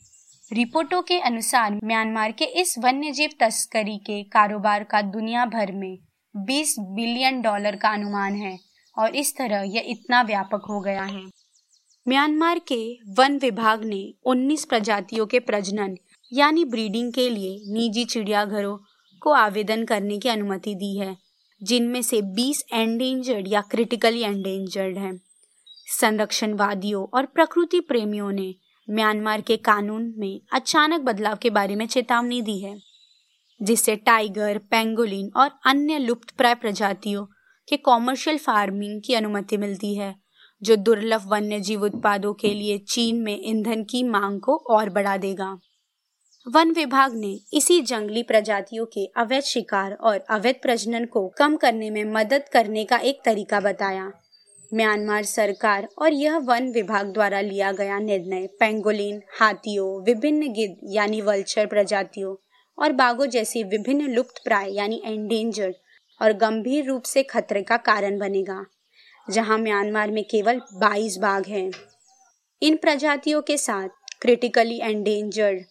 रिपोर्टों 0.53 1.03
के 1.03 1.21
अनुसार 1.21 1.81
म्यांमार 1.85 2.33
के 2.33 2.45
इस 2.45 2.75
वन्य 2.79 3.13
जीव 3.13 3.31
तस्करी 3.41 3.99
के 3.99 4.23
कारोबार 4.23 4.85
का 4.85 5.03
दुनिया 5.03 5.47
भर 5.47 5.73
में 5.73 5.99
20 6.37 6.77
बिलियन 6.79 7.43
डॉलर 7.43 7.77
का 7.77 7.89
अनुमान 7.89 8.35
है 8.35 8.59
और 8.99 9.17
इस 9.17 9.37
तरह 9.37 9.63
यह 9.63 9.85
इतना 9.87 10.23
व्यापक 10.23 10.63
हो 10.71 10.81
गया 10.81 11.03
है। 11.03 11.25
म्यांमार 12.09 12.59
के 12.59 12.99
वन 13.09 13.39
विभाग 13.39 13.85
ने 13.85 14.15
19 14.25 14.65
प्रजातियों 14.65 15.27
के 15.27 15.39
प्रजनन, 15.39 15.97
यानी 16.33 16.65
ब्रीडिंग 16.65 17.13
के 17.13 17.31
लिए 17.31 17.73
निजी 17.73 18.05
चिड़ियाघरों 18.05 18.79
को 19.21 19.31
आवेदन 19.31 19.85
करने 19.85 20.19
की 20.19 20.29
अनुमति 20.29 20.75
दी 20.75 20.99
है। 20.99 21.17
जिनमें 21.63 22.03
से 22.03 22.23
20 22.23 22.63
एंडेंजर्ड 22.73 23.49
या 23.49 23.61
क्रिटिकली 23.61 24.21
एंडेंजर्ड 24.21 24.99
हैं। 24.99 25.21
संरक्षणवादियों 26.01 27.07
और 27.15 27.27
प्रकृति 27.27 27.81
प्रेमियों 27.81 28.33
ने 28.33 28.55
म्यांमार 28.91 29.41
के 29.41 29.57
कानून 29.57 30.15
में 30.17 30.41
अचानक 30.53 31.01
बदलाव 31.01 31.37
के 31.37 31.51
बारे 31.51 31.77
में 31.77 31.87
चेतावनी 31.87 32.43
दी 32.43 32.59
है, 32.61 32.79
जिससे 33.63 33.97
टाइगर 33.97 34.59
पेंगोलिन 34.59 35.31
और 35.37 35.51
अन्य 35.67 35.99
लुप्तप्राय 35.99 36.55
प्रजातियों 36.55 37.25
के 37.69 37.77
कॉमर्शियल 37.77 38.39
फ़ार्मिंग 38.39 39.03
की 39.07 39.15
अनुमति 39.15 39.57
मिलती 39.57 39.95
है, 39.95 40.15
जो 40.63 40.77
दुर्लभ 40.77 41.23
वन्य 41.27 41.61
जीव 41.61 41.83
उत्पादों 41.83 42.35
के 42.35 42.55
लिए 42.55 42.79
चीन 42.79 43.23
में 43.23 43.41
ईंधन 43.45 43.85
की 43.85 44.03
मांग 44.03 44.41
को 44.41 44.57
और 44.57 44.91
बढ़ा 44.91 45.17
देगा। 45.17 45.59
वन 46.47 46.71
विभाग 46.71 47.13
ने 47.15 47.39
इसी 47.55 47.81
जंगली 47.81 48.23
प्रजातियों 48.23 48.85
के 48.87 49.05
अवैध 49.17 49.43
शिकार 49.43 49.93
और 49.93 50.19
अवैध 50.31 50.57
प्रजनन 50.63 51.05
को 51.05 51.27
कम 51.29 51.57
करने 51.57 51.91
में 51.91 52.05
मदद 52.05 52.49
करने 52.53 52.85
का 52.85 52.97
एक 52.97 53.21
तरीका 53.25 53.61
बताया। 53.61 54.11
म्यांमार 54.73 55.25
सरकार 55.25 55.87
और 55.99 56.13
यह 56.13 56.39
वन 56.39 56.71
विभाग 56.73 57.13
द्वारा 57.13 57.41
लिया 57.41 57.71
गया 57.73 57.99
निर्णय 57.99 58.47
पेंगोलिन, 58.61 59.21
हाथियों, 59.41 60.03
विभिन्न 60.05 60.53
गिद्ध 60.53 60.75
यानी 60.85 61.21
वल्चर 61.21 61.67
प्रजातियों 61.67 62.35
और 62.79 62.93
बाघों 62.93 63.27
जैसी 63.27 63.63
विभिन्न 63.65 64.11
लुप्त 64.11 64.43
प्राय 64.45 64.73
यानी 64.73 65.01
एंडेंजर्ड 65.05 65.75
और 66.21 66.33
गंभीर 66.33 66.85
रूप 66.85 67.03
से 67.03 67.23
खतरे 67.23 67.63
का 67.63 67.77
कारण 67.77 68.19
बनेगा, 68.19 68.65
जहाँ 69.31 69.59
म्यांमार 69.59 70.11
में 70.11 70.25
केवल 70.25 70.61
22 70.81 71.19
बाघ 71.19 71.47
हैं। 71.49 71.71
इन 72.63 72.77
प्रजातियों 72.77 73.43
के 73.43 73.57
साथ 73.59 73.89
क्रिटिकली 74.21 74.81
एंडेंजर्ड 74.81 75.65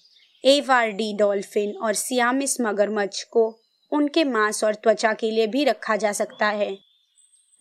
एवारडी 0.43 1.13
डॉल्फिन 1.13 1.75
और 1.77 1.93
सियामिस 1.93 2.60
मगरमच्छ 2.62 3.23
को 3.23 3.43
उनके 3.91 4.23
मांस 4.23 4.63
और 4.63 4.75
त्वचा 4.75 5.13
के 5.13 5.32
लिए 5.32 5.47
भी 5.47 5.63
रखा 5.63 5.95
जा 5.95 6.12
सकता 6.12 6.47
है। 6.47 6.77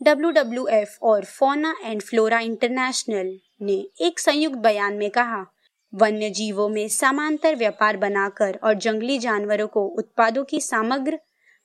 डब्ल्यू 0.01 0.67
और 1.03 1.25
फोना 1.25 1.75
एंड 1.85 2.03
फ्लोरा 2.03 2.39
इंटरनेशनल 2.41 3.39
ने 3.63 3.75
एक 4.01 4.19
संयुक्त 4.19 4.59
बयान 4.59 4.95
में 4.95 5.11
कहा 5.11 5.45
वन्य 5.93 6.31
जीवों 6.31 6.69
में 6.69 6.89
समांतर 6.89 7.57
व्यापार 7.57 7.97
बनाकर 7.97 8.59
और 8.65 8.75
जंगली 8.75 9.19
जानवरों 9.19 9.67
को 9.67 9.85
उत्पादों 9.89 10.45
की 10.45 10.61
समग्र 10.61 11.19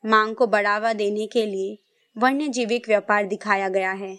मांग 0.04 0.36
को 0.36 0.48
बढ़ावा 0.48 0.94
देने 0.94 1.28
के 1.28 1.46
लिए 1.46 1.78
वन्य 2.16 2.48
जीविक 2.48 2.88
व्यापार 2.88 3.26
दिखाया 3.26 3.70
गया 3.70 3.92
है। 3.92 4.18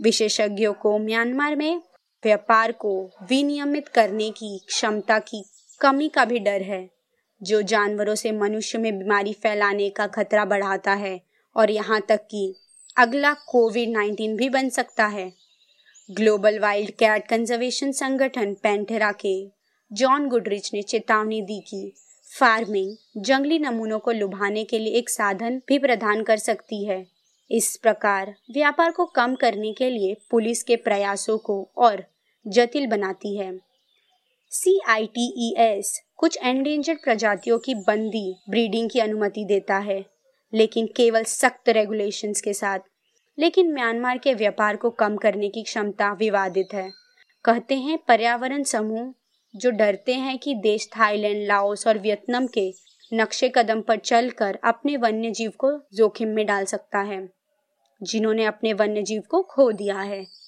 विशेषज्ञों 0.00 0.72
को 0.72 0.98
म्यांमार 0.98 1.56
में 1.56 1.82
व्यापार 2.22 2.72
को 2.72 3.10
विनियमित 3.22 3.88
करने 3.88 4.30
की 4.30 4.58
क्षमता 4.68 5.18
की 5.18 5.44
कमी 5.80 6.08
का 6.08 6.24
भी 6.24 6.38
डर 6.38 6.62
है। 6.62 6.90
जो 7.42 7.62
जानवरों 7.62 8.14
से 8.14 8.32
मनुष्य 8.32 8.78
में 8.78 8.98
बीमारी 8.98 9.32
फैलाने 9.32 9.90
का 9.90 10.06
खतरा 10.06 10.44
बढ़ाता 10.44 10.94
है 10.94 11.20
और 11.56 11.70
यहाँ 11.70 12.00
तक 12.08 12.20
कि 12.30 12.54
अगला 12.96 13.32
कोविड 13.32 13.88
19 13.88 14.36
भी 14.36 14.48
बन 14.48 14.68
सकता 14.68 15.06
है। 15.06 15.32
ग्लोबल 16.10 16.58
वाइल्ड 16.58 16.90
कैट 16.90 17.26
कंजर्वेशन 17.28 17.92
संगठन 17.92 18.54
पेंटेरा 18.54 19.12
के 19.12 19.48
जॉन 19.92 20.28
गुडरिच 20.28 20.70
ने 20.74 20.82
चेतावनी 20.82 21.42
दी 21.42 21.60
कि 21.60 21.92
फ़ार्मिंग 22.38 22.96
जंगली 23.16 23.58
नमूनों 23.58 23.98
को 23.98 24.10
लुभाने 24.10 24.64
के 24.64 24.78
लिए 24.78 24.92
एक 24.92 25.10
साधन 25.10 25.62
भी 25.68 25.78
प्रदान 25.78 26.22
कर 26.22 26.36
सकती 26.36 26.84
है। 26.84 27.06
इस 27.50 27.76
प्रकार 27.76 28.34
व्यापार 28.50 28.90
को 28.90 29.04
कम 29.04 29.34
करने 29.34 29.72
के 29.72 29.90
लिए 29.90 30.16
पुलिस 30.30 30.62
के 30.62 30.76
प्रयासों 30.76 31.38
को 31.38 31.70
और 31.76 32.04
जटिल 32.46 32.86
बनाती 32.86 33.36
है। 33.36 33.69
C 34.52 34.80
I 34.88 35.06
T 35.06 35.24
E 35.48 35.54
S 35.58 36.00
कुछ 36.16 36.38
एंडेंजर्ड 36.42 36.98
प्रजातियों 36.98 37.58
की 37.58 37.74
बंदी 37.74 38.34
ब्रीडिंग 38.48 38.90
की 38.90 39.00
अनुमति 39.00 39.44
देता 39.44 39.78
है, 39.78 40.04
लेकिन 40.54 40.86
केवल 40.86 41.24
सख्त 41.24 41.68
रेगुलेशंस 41.68 42.40
के 42.40 42.52
साथ। 42.52 42.78
लेकिन 43.38 43.72
म्यांमार 43.72 44.18
के 44.18 44.34
व्यापार 44.34 44.76
को 44.76 44.90
कम 44.90 45.16
करने 45.16 45.48
की 45.48 45.62
क्षमता 45.62 46.12
विवादित 46.12 46.74
है। 46.74 46.90
कहते 47.44 47.74
हैं 47.74 47.98
पर्यावरण 48.08 48.62
समूह, 48.62 49.14
जो 49.54 49.70
डरते 49.70 50.14
हैं 50.14 50.38
कि 50.38 50.54
देश 50.54 50.88
थाईलैंड, 50.88 51.46
लाओस 51.46 51.86
और 51.86 51.98
वियतनाम 51.98 52.46
के 52.46 52.70
नक्शे 53.12 53.52
कदम 53.54 53.80
पर 53.80 53.96
चलकर 53.96 54.58
अपने 54.64 54.96
वन्य 54.96 55.30
जीव 55.30 55.52
को 55.58 55.72
जोखिम 55.94 56.28
में 56.28 56.46
डाल 56.46 56.64
सकता 56.64 56.98
है, 56.98 57.28
जिन्होंने 58.02 58.44
अपने 58.44 58.72
वन्य 58.72 59.02
जीव 59.02 59.22
को 59.30 59.42
खो 59.42 59.72
दिया 59.72 60.00
है। 60.00 60.39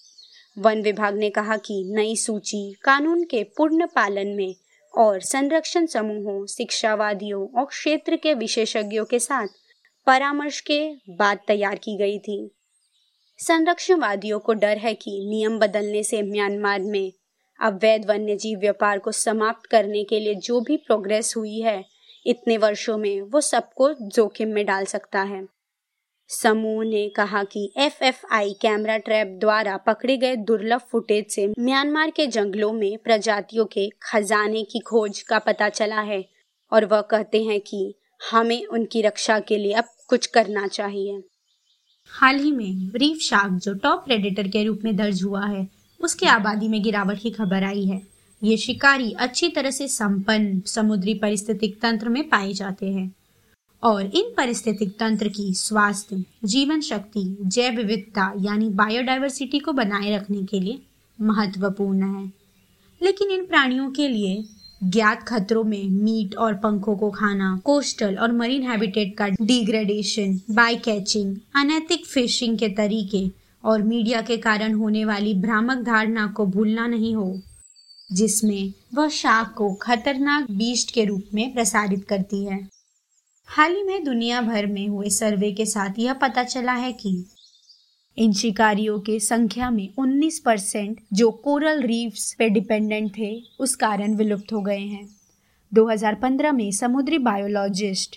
वन 0.59 0.83
विभाग 0.83 1.17
ने 1.17 1.31
कहा 1.31 1.57
कि 1.57 1.85
नई 1.87 2.17
सूची 2.17 2.73
कानून 2.73 3.25
के 3.25 3.45
पूर्ण 3.45 3.87
पालन 3.87 4.29
में 4.29 4.55
और 4.95 5.21
संरक्षण 5.21 5.87
समूहों, 5.87 6.47
शिक्षावादियों 6.47 7.49
और 7.49 7.65
क्षेत्र 7.65 8.17
के 8.17 8.35
विशेषज्ञों 8.35 9.05
के 9.05 9.19
साथ 9.19 9.49
परामर्श 10.07 10.61
के 10.61 10.95
बाद 11.11 11.39
तैयार 11.47 11.75
की 11.75 11.97
गई 11.97 12.19
थी। 12.19 12.51
संरक्षणवादियों 13.39 14.39
को 14.39 14.53
डर 14.53 14.79
है 14.79 14.95
कि 14.95 15.27
नियम 15.29 15.59
बदलने 15.59 16.03
से 16.03 16.23
म्यांमार 16.23 16.81
में 16.81 17.13
अवैध 17.61 18.07
वन्यजीव 18.07 18.59
व्यापार 18.59 18.99
को 18.99 19.13
समाप्त 19.13 19.67
करने 19.67 20.05
के 20.05 20.21
लिए 20.21 20.35
जो 20.35 20.61
भी 20.61 20.77
प्रोग्रेस 20.77 21.35
हुई 21.37 21.61
है, 21.61 21.85
इतने 22.27 22.57
वर्षों 22.57 22.99
में 22.99 23.21
वो 23.21 23.41
सबको 23.41 23.93
जोखिम 23.93 24.49
में 24.49 24.67
डाल 24.67 24.85
सकता 24.85 25.23
है। 25.23 25.62
समूह 26.33 26.85
ने 26.85 27.09
कहा 27.09 27.45
कि 27.45 27.73
एफएफआई 27.77 28.53
कैमरा 28.61 28.97
ट्रैप 28.99 29.27
द्वारा 29.41 29.77
पकड़े 29.77 30.17
गए 30.17 30.37
दुर्लभ 30.37 30.81
फुटेज 30.91 31.27
से 31.31 31.47
म्यांमार 31.59 32.11
के 32.11 32.27
जंगलों 32.27 32.73
में 32.73 32.99
प्रजातियों 32.99 33.65
के 33.65 33.89
खजाने 34.03 34.63
की 34.63 34.79
खोज 34.79 35.23
का 35.23 35.39
पता 35.39 35.69
चला 35.69 36.01
है 36.01 36.25
और 36.73 36.85
वह 36.85 37.01
कहते 37.01 37.43
हैं 37.43 37.61
कि 37.61 37.95
हमें 38.31 38.67
उनकी 38.67 39.03
रक्षा 39.03 39.41
के 39.41 39.59
लिए 39.59 39.73
अब 39.73 39.85
कुछ 40.09 40.27
करना 40.27 40.67
चाहिए। 40.67 41.23
हाल 42.07 42.37
ही 42.37 42.53
में 42.53 42.89
ब्रीफ 42.89 43.19
शार्क 43.19 43.53
जो 43.53 43.75
टॉप 43.75 44.05
प्रेडेटर 44.05 44.49
के 44.49 44.65
रूप 44.65 44.81
में 44.85 44.97
दर्ज 44.97 45.23
हुआ 45.23 45.47
है, 45.47 45.69
उसकी 46.01 46.27
आबादी 46.27 46.69
में 46.69 46.83
गिरावट 46.83 47.19
की 47.19 47.31
खबर 47.31 47.65
आई 47.65 47.85
है। 47.85 48.03
ये 48.45 48.57
शिकारी 48.57 49.13
अच्छी 49.13 49.49
तरह 49.49 49.71
से 49.71 49.89
संपन्न 49.89 50.61
समुद्री 50.61 51.15
परिस्थितिक 51.15 51.81
तंत्र 51.81 52.09
में 52.09 52.29
पाए 52.29 52.53
जाते 52.53 52.87
हैं। 52.87 53.15
और 53.83 54.07
इन 54.07 54.25
परिस्थितिक 54.37 54.99
तंत्र 54.99 55.29
की 55.29 55.55
स्वास्थ्य 55.55 56.25
जीवन 56.45 56.81
शक्ति 56.81 57.37
जैव 57.43 57.73
विविधता, 57.73 58.33
यानी 58.41 58.69
बायोडाइवर्सिटी 58.69 59.59
को 59.59 59.73
बनाए 59.73 60.17
रखने 60.17 60.43
के 60.43 60.61
लिए 60.61 60.83
महत्वपूर्ण 61.21 62.03
है। 62.03 62.33
लेकिन 63.03 63.31
इन 63.31 63.45
प्राणियों 63.45 63.91
के 63.91 64.09
लिए 64.09 64.45
ज्ञात 64.85 65.23
खतरों 65.23 65.65
में 65.65 65.89
मीट 65.89 66.37
और 66.37 66.55
पंखों 66.55 66.97
को 66.97 67.11
खाना, 67.11 67.61
कोस्टल 67.65 68.15
और 68.15 68.33
मरीन 68.33 68.63
हैबिटेट 68.63 69.17
का 69.17 69.29
डिग्रेडेशन 69.29 70.41
बाय 70.51 70.77
कैचिंग 70.77 71.37
अनैतिक 71.55 72.07
फिशिंग 72.07 72.59
के 72.59 72.69
तरीके 72.69 73.31
और 73.65 73.83
मीडिया 73.83 74.23
के 74.23 74.37
कारण 74.37 74.75
होने 74.75 75.05
वाली 75.05 75.35
भ्रामक 75.35 75.79
धारणा 75.79 76.27
को 76.27 76.47
भूलना 76.47 76.87
नहीं 76.87 77.15
हो, 77.15 77.41
जिसमें 78.13 78.73
वह 78.95 79.09
शाख 79.09 79.55
को 79.55 79.75
खतरनाक 79.75 80.51
बीस्ट 80.51 80.95
के 80.95 81.05
रूप 81.05 81.23
में 81.35 81.55
प्रसारित 81.55 82.05
करती 82.05 82.45
है। 82.45 82.72
हाल 83.55 83.77
ही 83.77 83.83
में 83.83 84.05
दुनिया 84.05 84.41
भर 84.41 84.67
में 84.67 84.89
हुए 84.89 85.09
सर्वे 85.09 85.53
के 85.53 85.67
साथ 85.67 85.91
यह 85.99 86.13
पता 86.13 86.43
चला 86.43 86.73
है 86.73 86.93
कि 86.93 87.27
इन 88.19 88.33
शिकारियों 88.33 89.01
के 89.01 89.21
संख्या 89.21 89.71
में 89.71 89.95
19 89.99 90.39
परसेंट 90.39 91.01
जो 91.13 91.31
कोरल 91.31 91.83
रीफ्स 91.83 92.35
पे 92.35 92.49
डिपेंडेंट 92.49 93.19
थे, 93.19 93.43
उस 93.59 93.77
कारण 93.77 94.15
विलुप्त 94.15 94.53
हो 94.53 94.61
गए 94.61 94.79
हैं। 94.79 95.09
2015 95.75 96.53
में 96.53 96.71
समुद्री 96.71 97.19
बायोलॉजिस्ट 97.19 98.17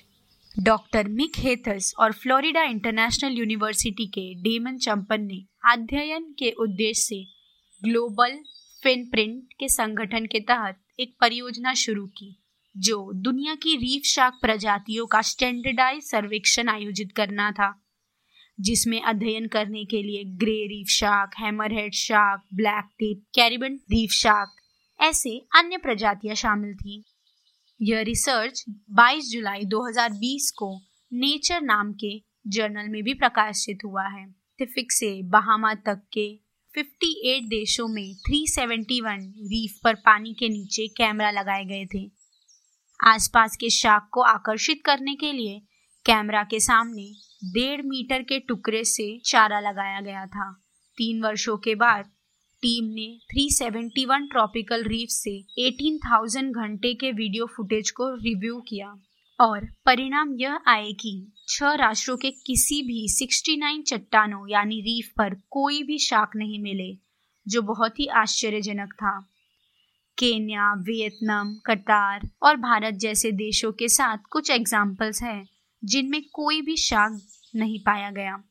डॉक्टर 0.59 1.07
मिक 1.07 1.31
हेथस 1.37 1.93
और 1.99 2.11
फ्लोरिडा 2.11 2.63
इंटरनेशनल 2.63 3.31
यूनिवर्सिटी 3.31 4.05
के 4.05 4.33
डेमन 4.33 4.77
चंपन 4.77 5.21
ने 5.21 5.45
अध्ययन 5.71 6.35
के 6.39 6.51
उद्देश्य 6.51 7.01
से 7.01 7.25
ग्लोबल 7.83 8.39
फिनप्रिंट 8.83 9.43
के 9.59 9.69
संगठन 9.69 10.25
के 10.25 10.39
तहत 10.39 10.77
एक 10.99 11.15
परियोजना 11.21 11.73
शुरू 11.73 12.05
की। 12.05 12.41
जो 12.77 13.11
दुनिया 13.13 13.55
की 13.55 13.75
रीफ 13.75 14.03
शार्क 14.03 14.33
प्रजातियों 14.41 15.05
का 15.05 15.21
स्टैंडर्डाइज 15.21 16.03
सर्वेक्षण 16.03 16.69
आयोजित 16.69 17.11
करना 17.15 17.51
था, 17.51 17.85
जिसमें 18.59 19.01
अध्ययन 19.01 19.47
करने 19.47 19.85
के 19.85 20.03
लिए 20.03 20.23
grey 20.23 20.67
reef 20.67 20.87
shark 20.87 21.31
hammerhead 21.39 21.93
shark 21.93 22.41
black 22.53 22.85
tip 22.85 23.23
Caribbean 23.35 23.75
reef 23.75 24.11
shark 24.11 24.49
ऐसे 25.01 25.47
अन्य 25.55 25.77
प्रजातियाँ 25.77 26.35
शामिल 26.35 26.75
थी। 26.75 27.03
यह 27.81 28.01
रिसर्च 28.01 28.65
22 28.69 29.31
जुलाई 29.31 29.65
2020 29.65 30.51
को 30.51 30.81
नेचर 31.13 31.61
नाम 31.61 31.93
के 31.93 32.23
जर्नल 32.47 32.89
में 32.89 33.03
भी 33.03 33.13
प्रकाशित 33.13 33.77
हुआ 33.85 34.07
है। 34.07 34.25
पैसिफिक 34.25 34.91
से 34.91 35.21
बहामा 35.23 35.73
तक 35.73 36.01
के 36.13 36.39
58 36.77 37.49
देशों 37.49 37.87
में 37.87 38.15
371 38.15 39.19
रीफ 39.21 39.79
पर 39.83 39.93
पानी 39.93 40.33
के 40.33 40.49
नीचे 40.49 40.87
कैमरा 40.87 41.31
लगाए 41.31 41.65
गए 41.65 41.85
थे। 41.85 42.14
आसपास 43.05 43.55
के 43.55 43.69
शाख 43.69 44.07
को 44.11 44.21
आकर्षित 44.21 44.81
करने 44.85 45.15
के 45.15 45.31
लिए 45.31 45.61
कैमरा 46.05 46.43
के 46.43 46.59
सामने 46.59 47.03
डेढ़ 47.53 47.81
मीटर 47.81 48.21
के 48.21 48.39
टुकड़े 48.39 48.83
से 48.83 49.19
चारा 49.25 49.59
लगाया 49.59 50.01
गया 50.01 50.25
था। 50.25 50.51
तीन 50.97 51.23
वर्षों 51.23 51.57
के 51.57 51.75
बाद 51.75 52.05
टीम 52.61 52.85
ने 52.85 53.19
371 53.33 54.29
ट्रॉपिकल 54.31 54.83
रीफ 54.83 55.09
से 55.09 55.45
18,000 55.59 56.51
घंटे 56.51 56.93
के 56.93 57.11
वीडियो 57.11 57.45
फुटेज 57.45 57.91
को 57.91 58.09
रिव्यू 58.15 58.59
किया 58.59 58.95
और 59.39 59.67
परिणाम 59.85 60.35
यह 60.39 60.59
आए 60.67 60.91
कि 60.91 61.31
छह 61.47 61.73
राष्ट्रों 61.73 62.17
के 62.17 62.31
किसी 62.31 62.81
भी 62.81 63.07
69 63.09 63.83
चट्टानों 63.83 64.49
यानी 64.49 64.81
रीफ 64.81 65.11
पर 65.17 65.35
कोई 65.49 65.83
भी 65.83 65.97
शाख 65.97 66.31
नहीं 66.35 66.59
मिले 66.59 66.97
जो 67.47 67.61
बहुत 67.61 67.99
ही 67.99 68.05
आश्चर्यजनक 68.05 68.93
था। 68.93 69.31
केन्या 70.17 70.73
वियतनाम 70.73 71.55
कतार 71.55 72.29
और 72.43 72.55
भारत 72.55 72.93
जैसे 72.93 73.31
देशों 73.31 73.71
के 73.71 73.87
साथ 73.87 74.17
कुछ 74.31 74.49
एग्जाम्पल्स 74.49 75.23
हैं 75.23 75.49
जिनमें 75.83 76.21
कोई 76.33 76.61
भी 76.61 76.77
शाक 76.77 77.21
नहीं 77.55 77.79
पाया 77.79 78.11
गया। 78.11 78.43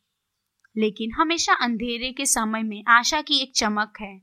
लेकिन 0.76 1.12
हमेशा 1.12 1.54
अंधेरे 1.54 2.12
के 2.12 2.26
समय 2.26 2.62
में 2.62 2.84
आशा 2.88 3.20
की 3.20 3.38
एक 3.38 3.52
चमक 3.56 3.92
है। 4.00 4.22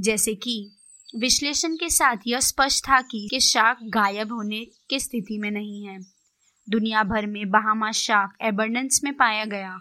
जैसे 0.00 0.34
कि 0.34 0.76
विश्लेषण 1.16 1.74
के 1.74 1.88
साथ 1.90 2.16
यह 2.26 2.40
स्पष्ट 2.40 2.84
था 2.88 3.00
कि, 3.00 3.28
कि 3.30 3.40
शाक 3.40 3.78
गायब 3.82 4.32
होने 4.32 4.64
की 4.64 5.00
स्थिति 5.00 5.38
में 5.38 5.50
नहीं 5.50 5.84
है। 5.86 5.98
दुनिया 6.70 7.02
भर 7.02 7.26
में 7.26 7.50
बहामा 7.50 7.92
शाक 7.92 8.36
एबंडेंस 8.42 9.00
में 9.04 9.14
पाया 9.14 9.44
गया। 9.44 9.78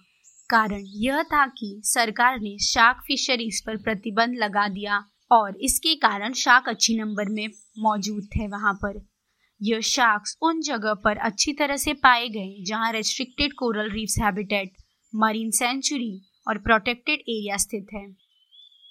कारण 0.49 0.83
यह 0.85 1.23
था 1.23 1.47
कि 1.47 1.81
सरकार 1.83 2.39
ने 2.39 2.57
शाक 2.57 3.03
फिशरीज 3.07 3.65
पर 3.65 3.77
प्रतिबंध 3.77 4.35
लगा 4.35 4.67
दिया 4.67 5.05
और 5.33 5.57
इसके 5.61 5.95
कारण 5.95 6.33
शार्क 6.33 6.69
अच्छी 6.69 6.97
नंबर 6.97 7.29
में 7.29 7.47
मौजूद 7.79 8.27
थे 8.35 8.47
वहाँ 8.47 8.73
पर। 8.73 9.01
यह 9.61 9.79
शार्क्स 9.81 10.37
उन 10.41 10.61
जगह 10.61 10.93
पर 10.93 11.17
अच्छी 11.17 11.53
तरह 11.53 11.77
से 11.77 11.93
पाए 11.93 12.27
गए 12.29 12.63
जहाँ 12.63 12.91
restricted 12.91 13.53
coral 13.53 13.91
reefs 13.91 14.17
habitat 14.19 14.73
marine 15.13 15.51
sanctuary 15.51 16.13
और 16.47 16.57
प्रोटेक्टेड 16.57 17.19
एरिया 17.19 17.57
स्थित 17.57 17.87
है। 17.93 18.05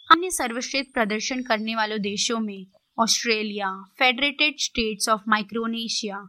अन्य 0.08 0.30
सर्वश्रेष्ठ 0.30 0.92
प्रदर्शन 0.94 1.42
करने 1.42 1.74
वालों 1.74 2.00
देशों 2.00 2.38
में 2.40 2.66
Australia 2.98 3.70
Federated 3.98 4.58
States 4.58 5.08
of 5.08 5.20
Micronesia 5.28 6.24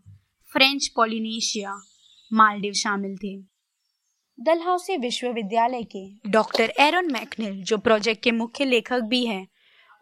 French 0.49 0.87
Polynesia 0.87 1.75
Maldives 2.31 2.73
शामिल 2.73 3.15
थे। 3.17 3.35
डलहौसी 4.39 4.97
विश्वविद्यालय 4.97 5.83
के 5.95 6.29
डॉक्टर 6.29 6.73
एरन 6.79 7.11
मैकनिल, 7.11 7.63
जो 7.63 7.77
प्रोजेक्ट 7.77 8.23
के 8.23 8.31
मुख्य 8.31 8.65
लेखक 8.65 9.01
भी 9.01 9.25
हैं 9.25 9.47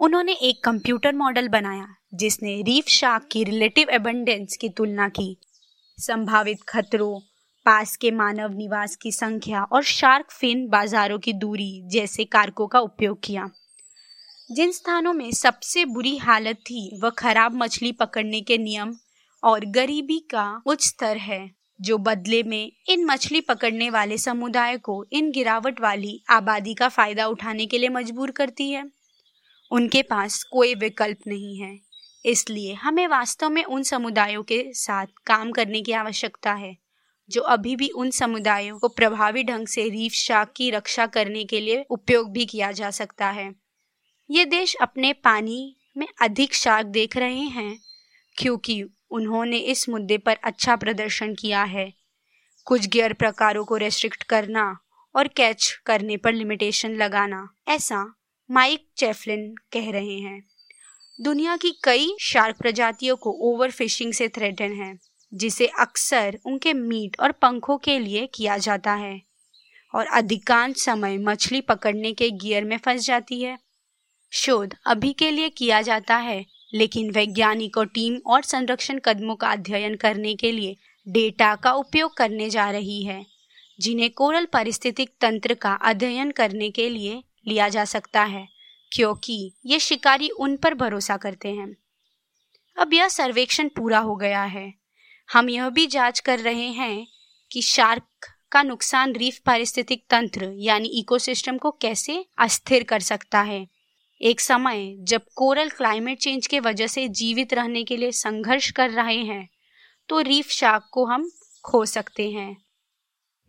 उन्होंने 0.02 0.32
एक 0.32 0.64
कंप्यूटर 0.64 1.16
मॉडल 1.16 1.48
बनाया, 1.48 1.96
जिसने 2.14 2.62
रीफ 2.62 2.86
शार्क 2.88 3.30
की 3.32 3.44
रिलेटिव 3.44 3.90
एबंडेंस 3.90 4.58
की 4.58 4.70
तुलना 4.70 5.10
की। 5.10 5.38
संभावित 5.98 6.58
खतरों, 6.70 7.20
पास 7.66 7.98
के 7.98 8.12
मानव 8.12 8.54
निवास 8.54 8.96
की 8.96 9.12
संख्या 9.12 9.64
और 9.64 9.84
शार्क 9.84 10.32
फिन 10.32 10.68
बाजारों 10.68 11.20
की 11.20 11.34
दूरी 11.34 11.84
जैसे 11.86 12.24
कारकों 12.24 12.68
का 12.68 12.80
उपयोग 12.80 13.20
किया। 13.24 13.50
जिन 14.52 14.72
स्थानों 14.72 15.14
में 15.14 15.32
सबसे 15.32 15.86
बुरी 15.86 16.18
हालत 16.18 16.56
थी, 16.56 17.00
वह 17.04 17.10
खराब 17.10 17.56
मछली 17.56 17.92
पकड़ने 17.92 18.42
के 18.42 18.58
नियम 18.58 18.96
और 19.44 19.66
गरीबी 19.66 20.20
का 20.20 20.62
उच्च 20.66 20.86
स्तर 20.86 21.18
है, 21.18 21.52
जो 21.82 21.98
बदले 21.98 22.44
में 22.44 22.72
इन 22.90 23.06
मछली 23.06 23.42
पकड़ने 23.42 23.90
वाले 23.90 24.18
समुदाय 24.18 24.78
को 24.78 25.06
इन 25.12 25.32
गिरावट 25.32 25.82
वाली 25.82 26.24
आबादी 26.30 26.74
का 26.74 26.90
फ़ायदा 26.90 27.28
उठाने 27.28 27.66
के 27.66 27.78
लिए 27.78 27.90
मजबूर 27.90 28.32
करती 28.32 28.72
है। 28.72 29.01
उनके 29.72 30.02
पास 30.02 30.44
कोई 30.44 30.76
विकल्प 30.76 31.18
नहीं 31.28 31.58
है। 31.58 31.80
इसलिए 32.26 32.74
हमें 32.74 33.08
वास्तव 33.08 33.50
में 33.50 33.64
उन 33.64 33.84
समुदायों 33.84 34.44
के 34.44 34.64
साथ 34.74 35.08
काम 35.26 35.52
करने 35.52 35.82
की 35.82 35.92
आवश्यकता 35.92 36.54
है, 36.54 36.76
जो 37.30 37.42
अभी 37.42 37.76
भी 37.76 37.90
उन 37.90 38.10
समुदायों 38.12 38.78
को 38.80 38.88
प्रभावी 38.88 39.44
ढंग 39.44 39.68
से 39.68 39.88
रीफ 39.90 40.14
शाक 40.14 40.54
की 40.56 40.70
रक्षा 40.72 41.06
करने 41.06 41.44
के 41.46 41.60
लिए 41.60 41.86
उपयोग 41.90 42.32
भी 42.32 42.46
किया 42.46 42.72
जा 42.72 42.92
सकता 42.92 43.30
है। 43.30 43.54
ये 44.30 44.46
देश 44.46 44.76
अपने 44.82 45.14
पानी 45.14 45.76
में 45.98 46.08
अधिक 46.22 46.54
शार्क 46.54 46.88
देख 46.88 47.18
रहे 47.18 47.40
हैं, 47.40 47.78
क्योंकि 48.38 48.84
उन्होंने 49.12 49.58
इस 49.58 49.90
मुद्दे 49.90 50.18
पर 50.18 50.38
अच्छा 50.44 50.76
प्रदर्शन 50.76 51.34
किया 51.34 51.64
है। 51.64 51.92
कुछ 52.68 52.88
गियर 52.88 53.14
प्रकारों 53.14 53.66
को 53.66 53.78
रेस्ट्रिक्ट 53.78 54.24
करना 54.24 54.78
और 55.16 55.28
कैच 55.28 55.72
करने 55.86 56.18
पर 56.18 56.34
लिमिटेशन 56.34 56.92
लगाना, 56.92 57.48
ऐसा 57.68 58.06
माइक 58.52 58.88
चेफलिन 58.98 59.56
कह 59.74 59.92
रहे 59.92 60.20
हैं। 60.20 60.44
दुनिया 61.22 61.58
की 61.58 61.72
कई 61.84 62.16
शार्क 62.22 62.58
प्रजातियों 62.58 63.16
को 63.16 63.32
ओवर 63.32 63.72
फिशिंग 63.72 64.14
से 64.14 64.28
थ्रेटन 64.28 64.74
है, 64.74 65.00
जिसे 65.34 65.68
अक्सर 65.68 66.40
उनके 66.46 66.74
मीट 66.74 67.20
और 67.20 67.32
पंखों 67.32 67.78
के 67.78 68.00
लिए 68.00 68.28
किया 68.28 68.58
जाता 68.58 68.94
है, 68.94 69.22
और 69.94 70.06
अधिकांश 70.06 70.76
समय 70.78 71.18
मछली 71.18 71.62
पकड़ने 71.62 72.14
के 72.14 72.30
गियर 72.30 72.66
में 72.66 72.78
फंस 72.78 73.06
जाती 73.06 73.42
है। 73.42 73.58
शोध 74.32 74.76
अभी 74.86 75.14
के 75.14 75.32
लिए 75.32 75.50
किया 75.50 75.82
जाता 75.82 76.18
है, 76.18 76.46
लेकिन 76.74 77.12
वैज्ञानिकों 77.12 77.86
टीम 77.86 78.20
और 78.26 78.44
संरक्षण 78.44 79.00
कदमों 79.00 79.36
का 79.36 79.52
अध्ययन 79.52 79.96
करने 79.96 80.36
के 80.36 80.52
लिए 80.52 80.76
डेटा 81.08 81.56
का 81.56 81.72
उपयोग 81.72 82.18
करने 82.18 82.50
जा 82.50 82.72
रही 82.72 83.04
है, 83.04 83.26
जिन्हें 83.80 84.10
कोरल 84.10 84.46
पारिस्थितिक 84.46 85.10
तंत्र 85.22 85.54
का 85.54 85.74
अध्ययन 85.74 86.32
करने 86.32 86.70
के 86.70 86.90
लिए 86.90 87.24
लिया 87.46 87.70
जा 87.70 87.86
सकता 87.86 88.24
है, 88.24 88.48
क्योंकि 88.92 89.54
ये 89.66 89.80
शिकारी 89.80 90.30
उन 90.30 90.56
पर 90.58 90.74
भरोसा 90.74 91.18
करते 91.18 91.50
हैं। 91.50 91.76
अब 92.78 92.94
यह 92.94 93.08
सर्वेक्षण 93.08 93.68
पूरा 93.68 94.00
हो 94.00 94.16
गया 94.16 94.44
है। 94.44 94.74
हम 95.30 95.50
यह 95.50 95.70
भी 95.70 95.86
जाँच 95.88 96.20
कर 96.20 96.40
रहे 96.40 96.68
हैं 96.70 97.08
कि 97.52 97.62
शार्क 97.62 98.28
का 98.52 98.62
नुकसान 98.64 99.14
रीफ 99.14 99.40
पारिस्थितिक 99.46 100.04
तंत्र 100.10 100.52
यानी 100.56 100.88
इकोसिस्टम 100.90 101.58
को 101.58 101.72
कैसे 101.72 102.26
अस्थिर 102.38 102.84
कर 102.84 103.00
सकता 103.00 103.42
है। 103.42 103.66
एक 104.22 104.40
समय 104.40 104.96
जब 105.00 105.22
कोरल 105.36 105.70
क्लाइमेट 105.70 106.20
चेंज 106.20 106.48
के 106.48 106.60
वजह 106.60 106.88
से 106.88 107.08
जीवित 107.10 107.54
रहने 107.54 107.84
के 107.84 107.98
लिए 107.98 108.12
संघर्ष 108.12 108.70
कर 108.72 108.90
रहे 108.90 109.18
हैं 109.18 109.48
तो 110.10 110.20
रीफ 110.20 110.50
शार्क 110.50 110.90
को 110.92 111.06
हम 111.06 111.30
खो 111.64 111.86
सकते 111.86 112.30
हैं। 112.32 112.56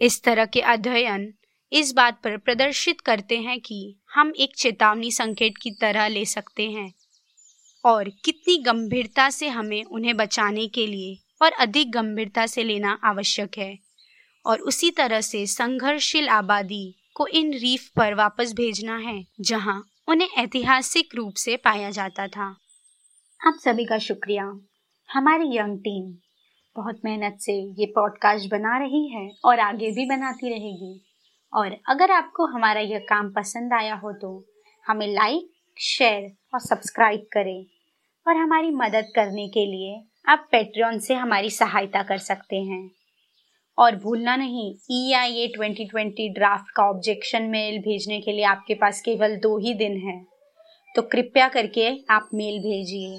इस 0.00 0.22
तरह 0.22 0.46
के 0.46 0.60
अध्ययन 0.60 1.32
इस 1.72 1.92
बात 1.92 2.22
पर 2.22 2.36
प्रदर्शित 2.36 3.00
करते 3.00 3.38
हैं 3.38 3.60
कि 3.60 3.98
हम 4.10 4.32
एक 4.38 4.56
चेतावनी 4.56 5.10
संकेत 5.10 5.54
की 5.62 5.70
तरह 5.70 6.08
ले 6.08 6.24
सकते 6.24 6.70
हैं 6.70 6.94
और 7.84 8.08
कितनी 8.24 8.56
गंभीरता 8.56 9.30
से 9.30 9.48
हमें 9.48 9.84
उन्हें 9.84 10.16
बचाने 10.16 10.68
के 10.68 10.86
लिए 10.86 11.18
और 11.42 11.52
अधिक 11.52 11.90
गंभीरता 11.90 12.46
से 12.46 12.64
लेना 12.64 13.00
आवश्यक 13.04 13.58
है। 13.58 13.78
और 14.46 14.60
उसी 14.60 14.90
तरह 14.90 15.20
से 15.20 15.46
संघर्षशील 15.46 16.28
आबादी 16.28 16.98
को 17.14 17.26
इन 17.26 17.54
रीफ 17.54 17.88
पर 17.96 18.14
वापस 18.14 18.52
भेजना 18.52 18.96
है, 18.96 19.26
जहाँ 19.40 19.88
उन्हें 20.08 20.28
ऐतिहासिक 20.28 21.14
रूप 21.14 21.34
से 21.34 21.56
पाया 21.56 21.90
जाता 21.90 22.28
था। 22.28 22.46
आप 23.46 23.54
सभी 23.64 23.84
का 23.84 23.98
शुक्रिया। 23.98 24.60
हमारी 25.12 25.58
यंग 25.58 25.78
टीम 25.78 26.14
बहुत 26.76 27.00
मेहनत 27.04 27.38
से 27.40 27.80
ये 27.80 27.86
पॉडकास्ट 27.86 28.50
बना 28.50 28.78
रही 28.78 29.08
है 29.08 29.30
और 29.44 29.60
आगे 29.60 29.90
भी 29.90 30.06
बनाती 30.06 30.48
रहेगी। 30.48 31.08
और 31.52 31.76
अगर 31.88 32.10
आपको 32.10 32.46
हमारा 32.46 32.80
यह 32.80 32.98
काम 32.98 33.32
पसंद 33.32 33.72
आया 33.72 33.94
हो 33.94 34.12
तो 34.12 34.30
हमें 34.86 35.06
लाइक 35.06 35.50
शेयर 35.76 36.30
और 36.54 36.60
सब्सक्राइब 36.60 37.26
करें। 37.32 37.64
और 38.26 38.36
हमारी 38.36 38.70
मदद 38.70 39.12
करने 39.16 39.48
के 39.48 39.64
लिए 39.66 40.02
आप 40.28 40.48
पेट्रियन 40.52 40.98
से 40.98 41.14
हमारी 41.14 41.50
सहायता 41.50 42.02
कर 42.02 42.18
सकते 42.18 42.56
हैं। 42.56 42.90
और 43.78 43.96
भूलना 43.96 44.36
नहीं 44.36 44.74
E 44.90 45.12
I 45.12 45.34
A 45.34 45.46
twenty 45.48 45.84
twenty 45.84 46.28
draft 46.28 46.70
का 46.76 46.88
ऑब्जेक्शन 46.90 47.42
मेल 47.42 47.78
भेजने 47.78 48.20
के 48.20 48.32
लिए 48.32 48.44
आपके 48.44 48.74
पास 48.74 49.00
केवल 49.00 49.36
दो 49.36 49.56
ही 49.58 49.74
दिन 49.74 49.96
है। 49.98 50.20
तो 50.94 51.02
कृपया 51.02 51.48
करके 51.48 51.88
आप 52.10 52.28
मेल 52.34 52.58
भेजिए। 52.58 53.18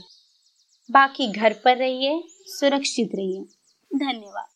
बाकी 0.89 1.31
घर 1.31 1.53
पर 1.65 1.77
रहिए, 1.77 2.21
सुरक्षित 2.27 3.09
रहिए। 3.15 3.43
धन्यवाद। 3.91 4.52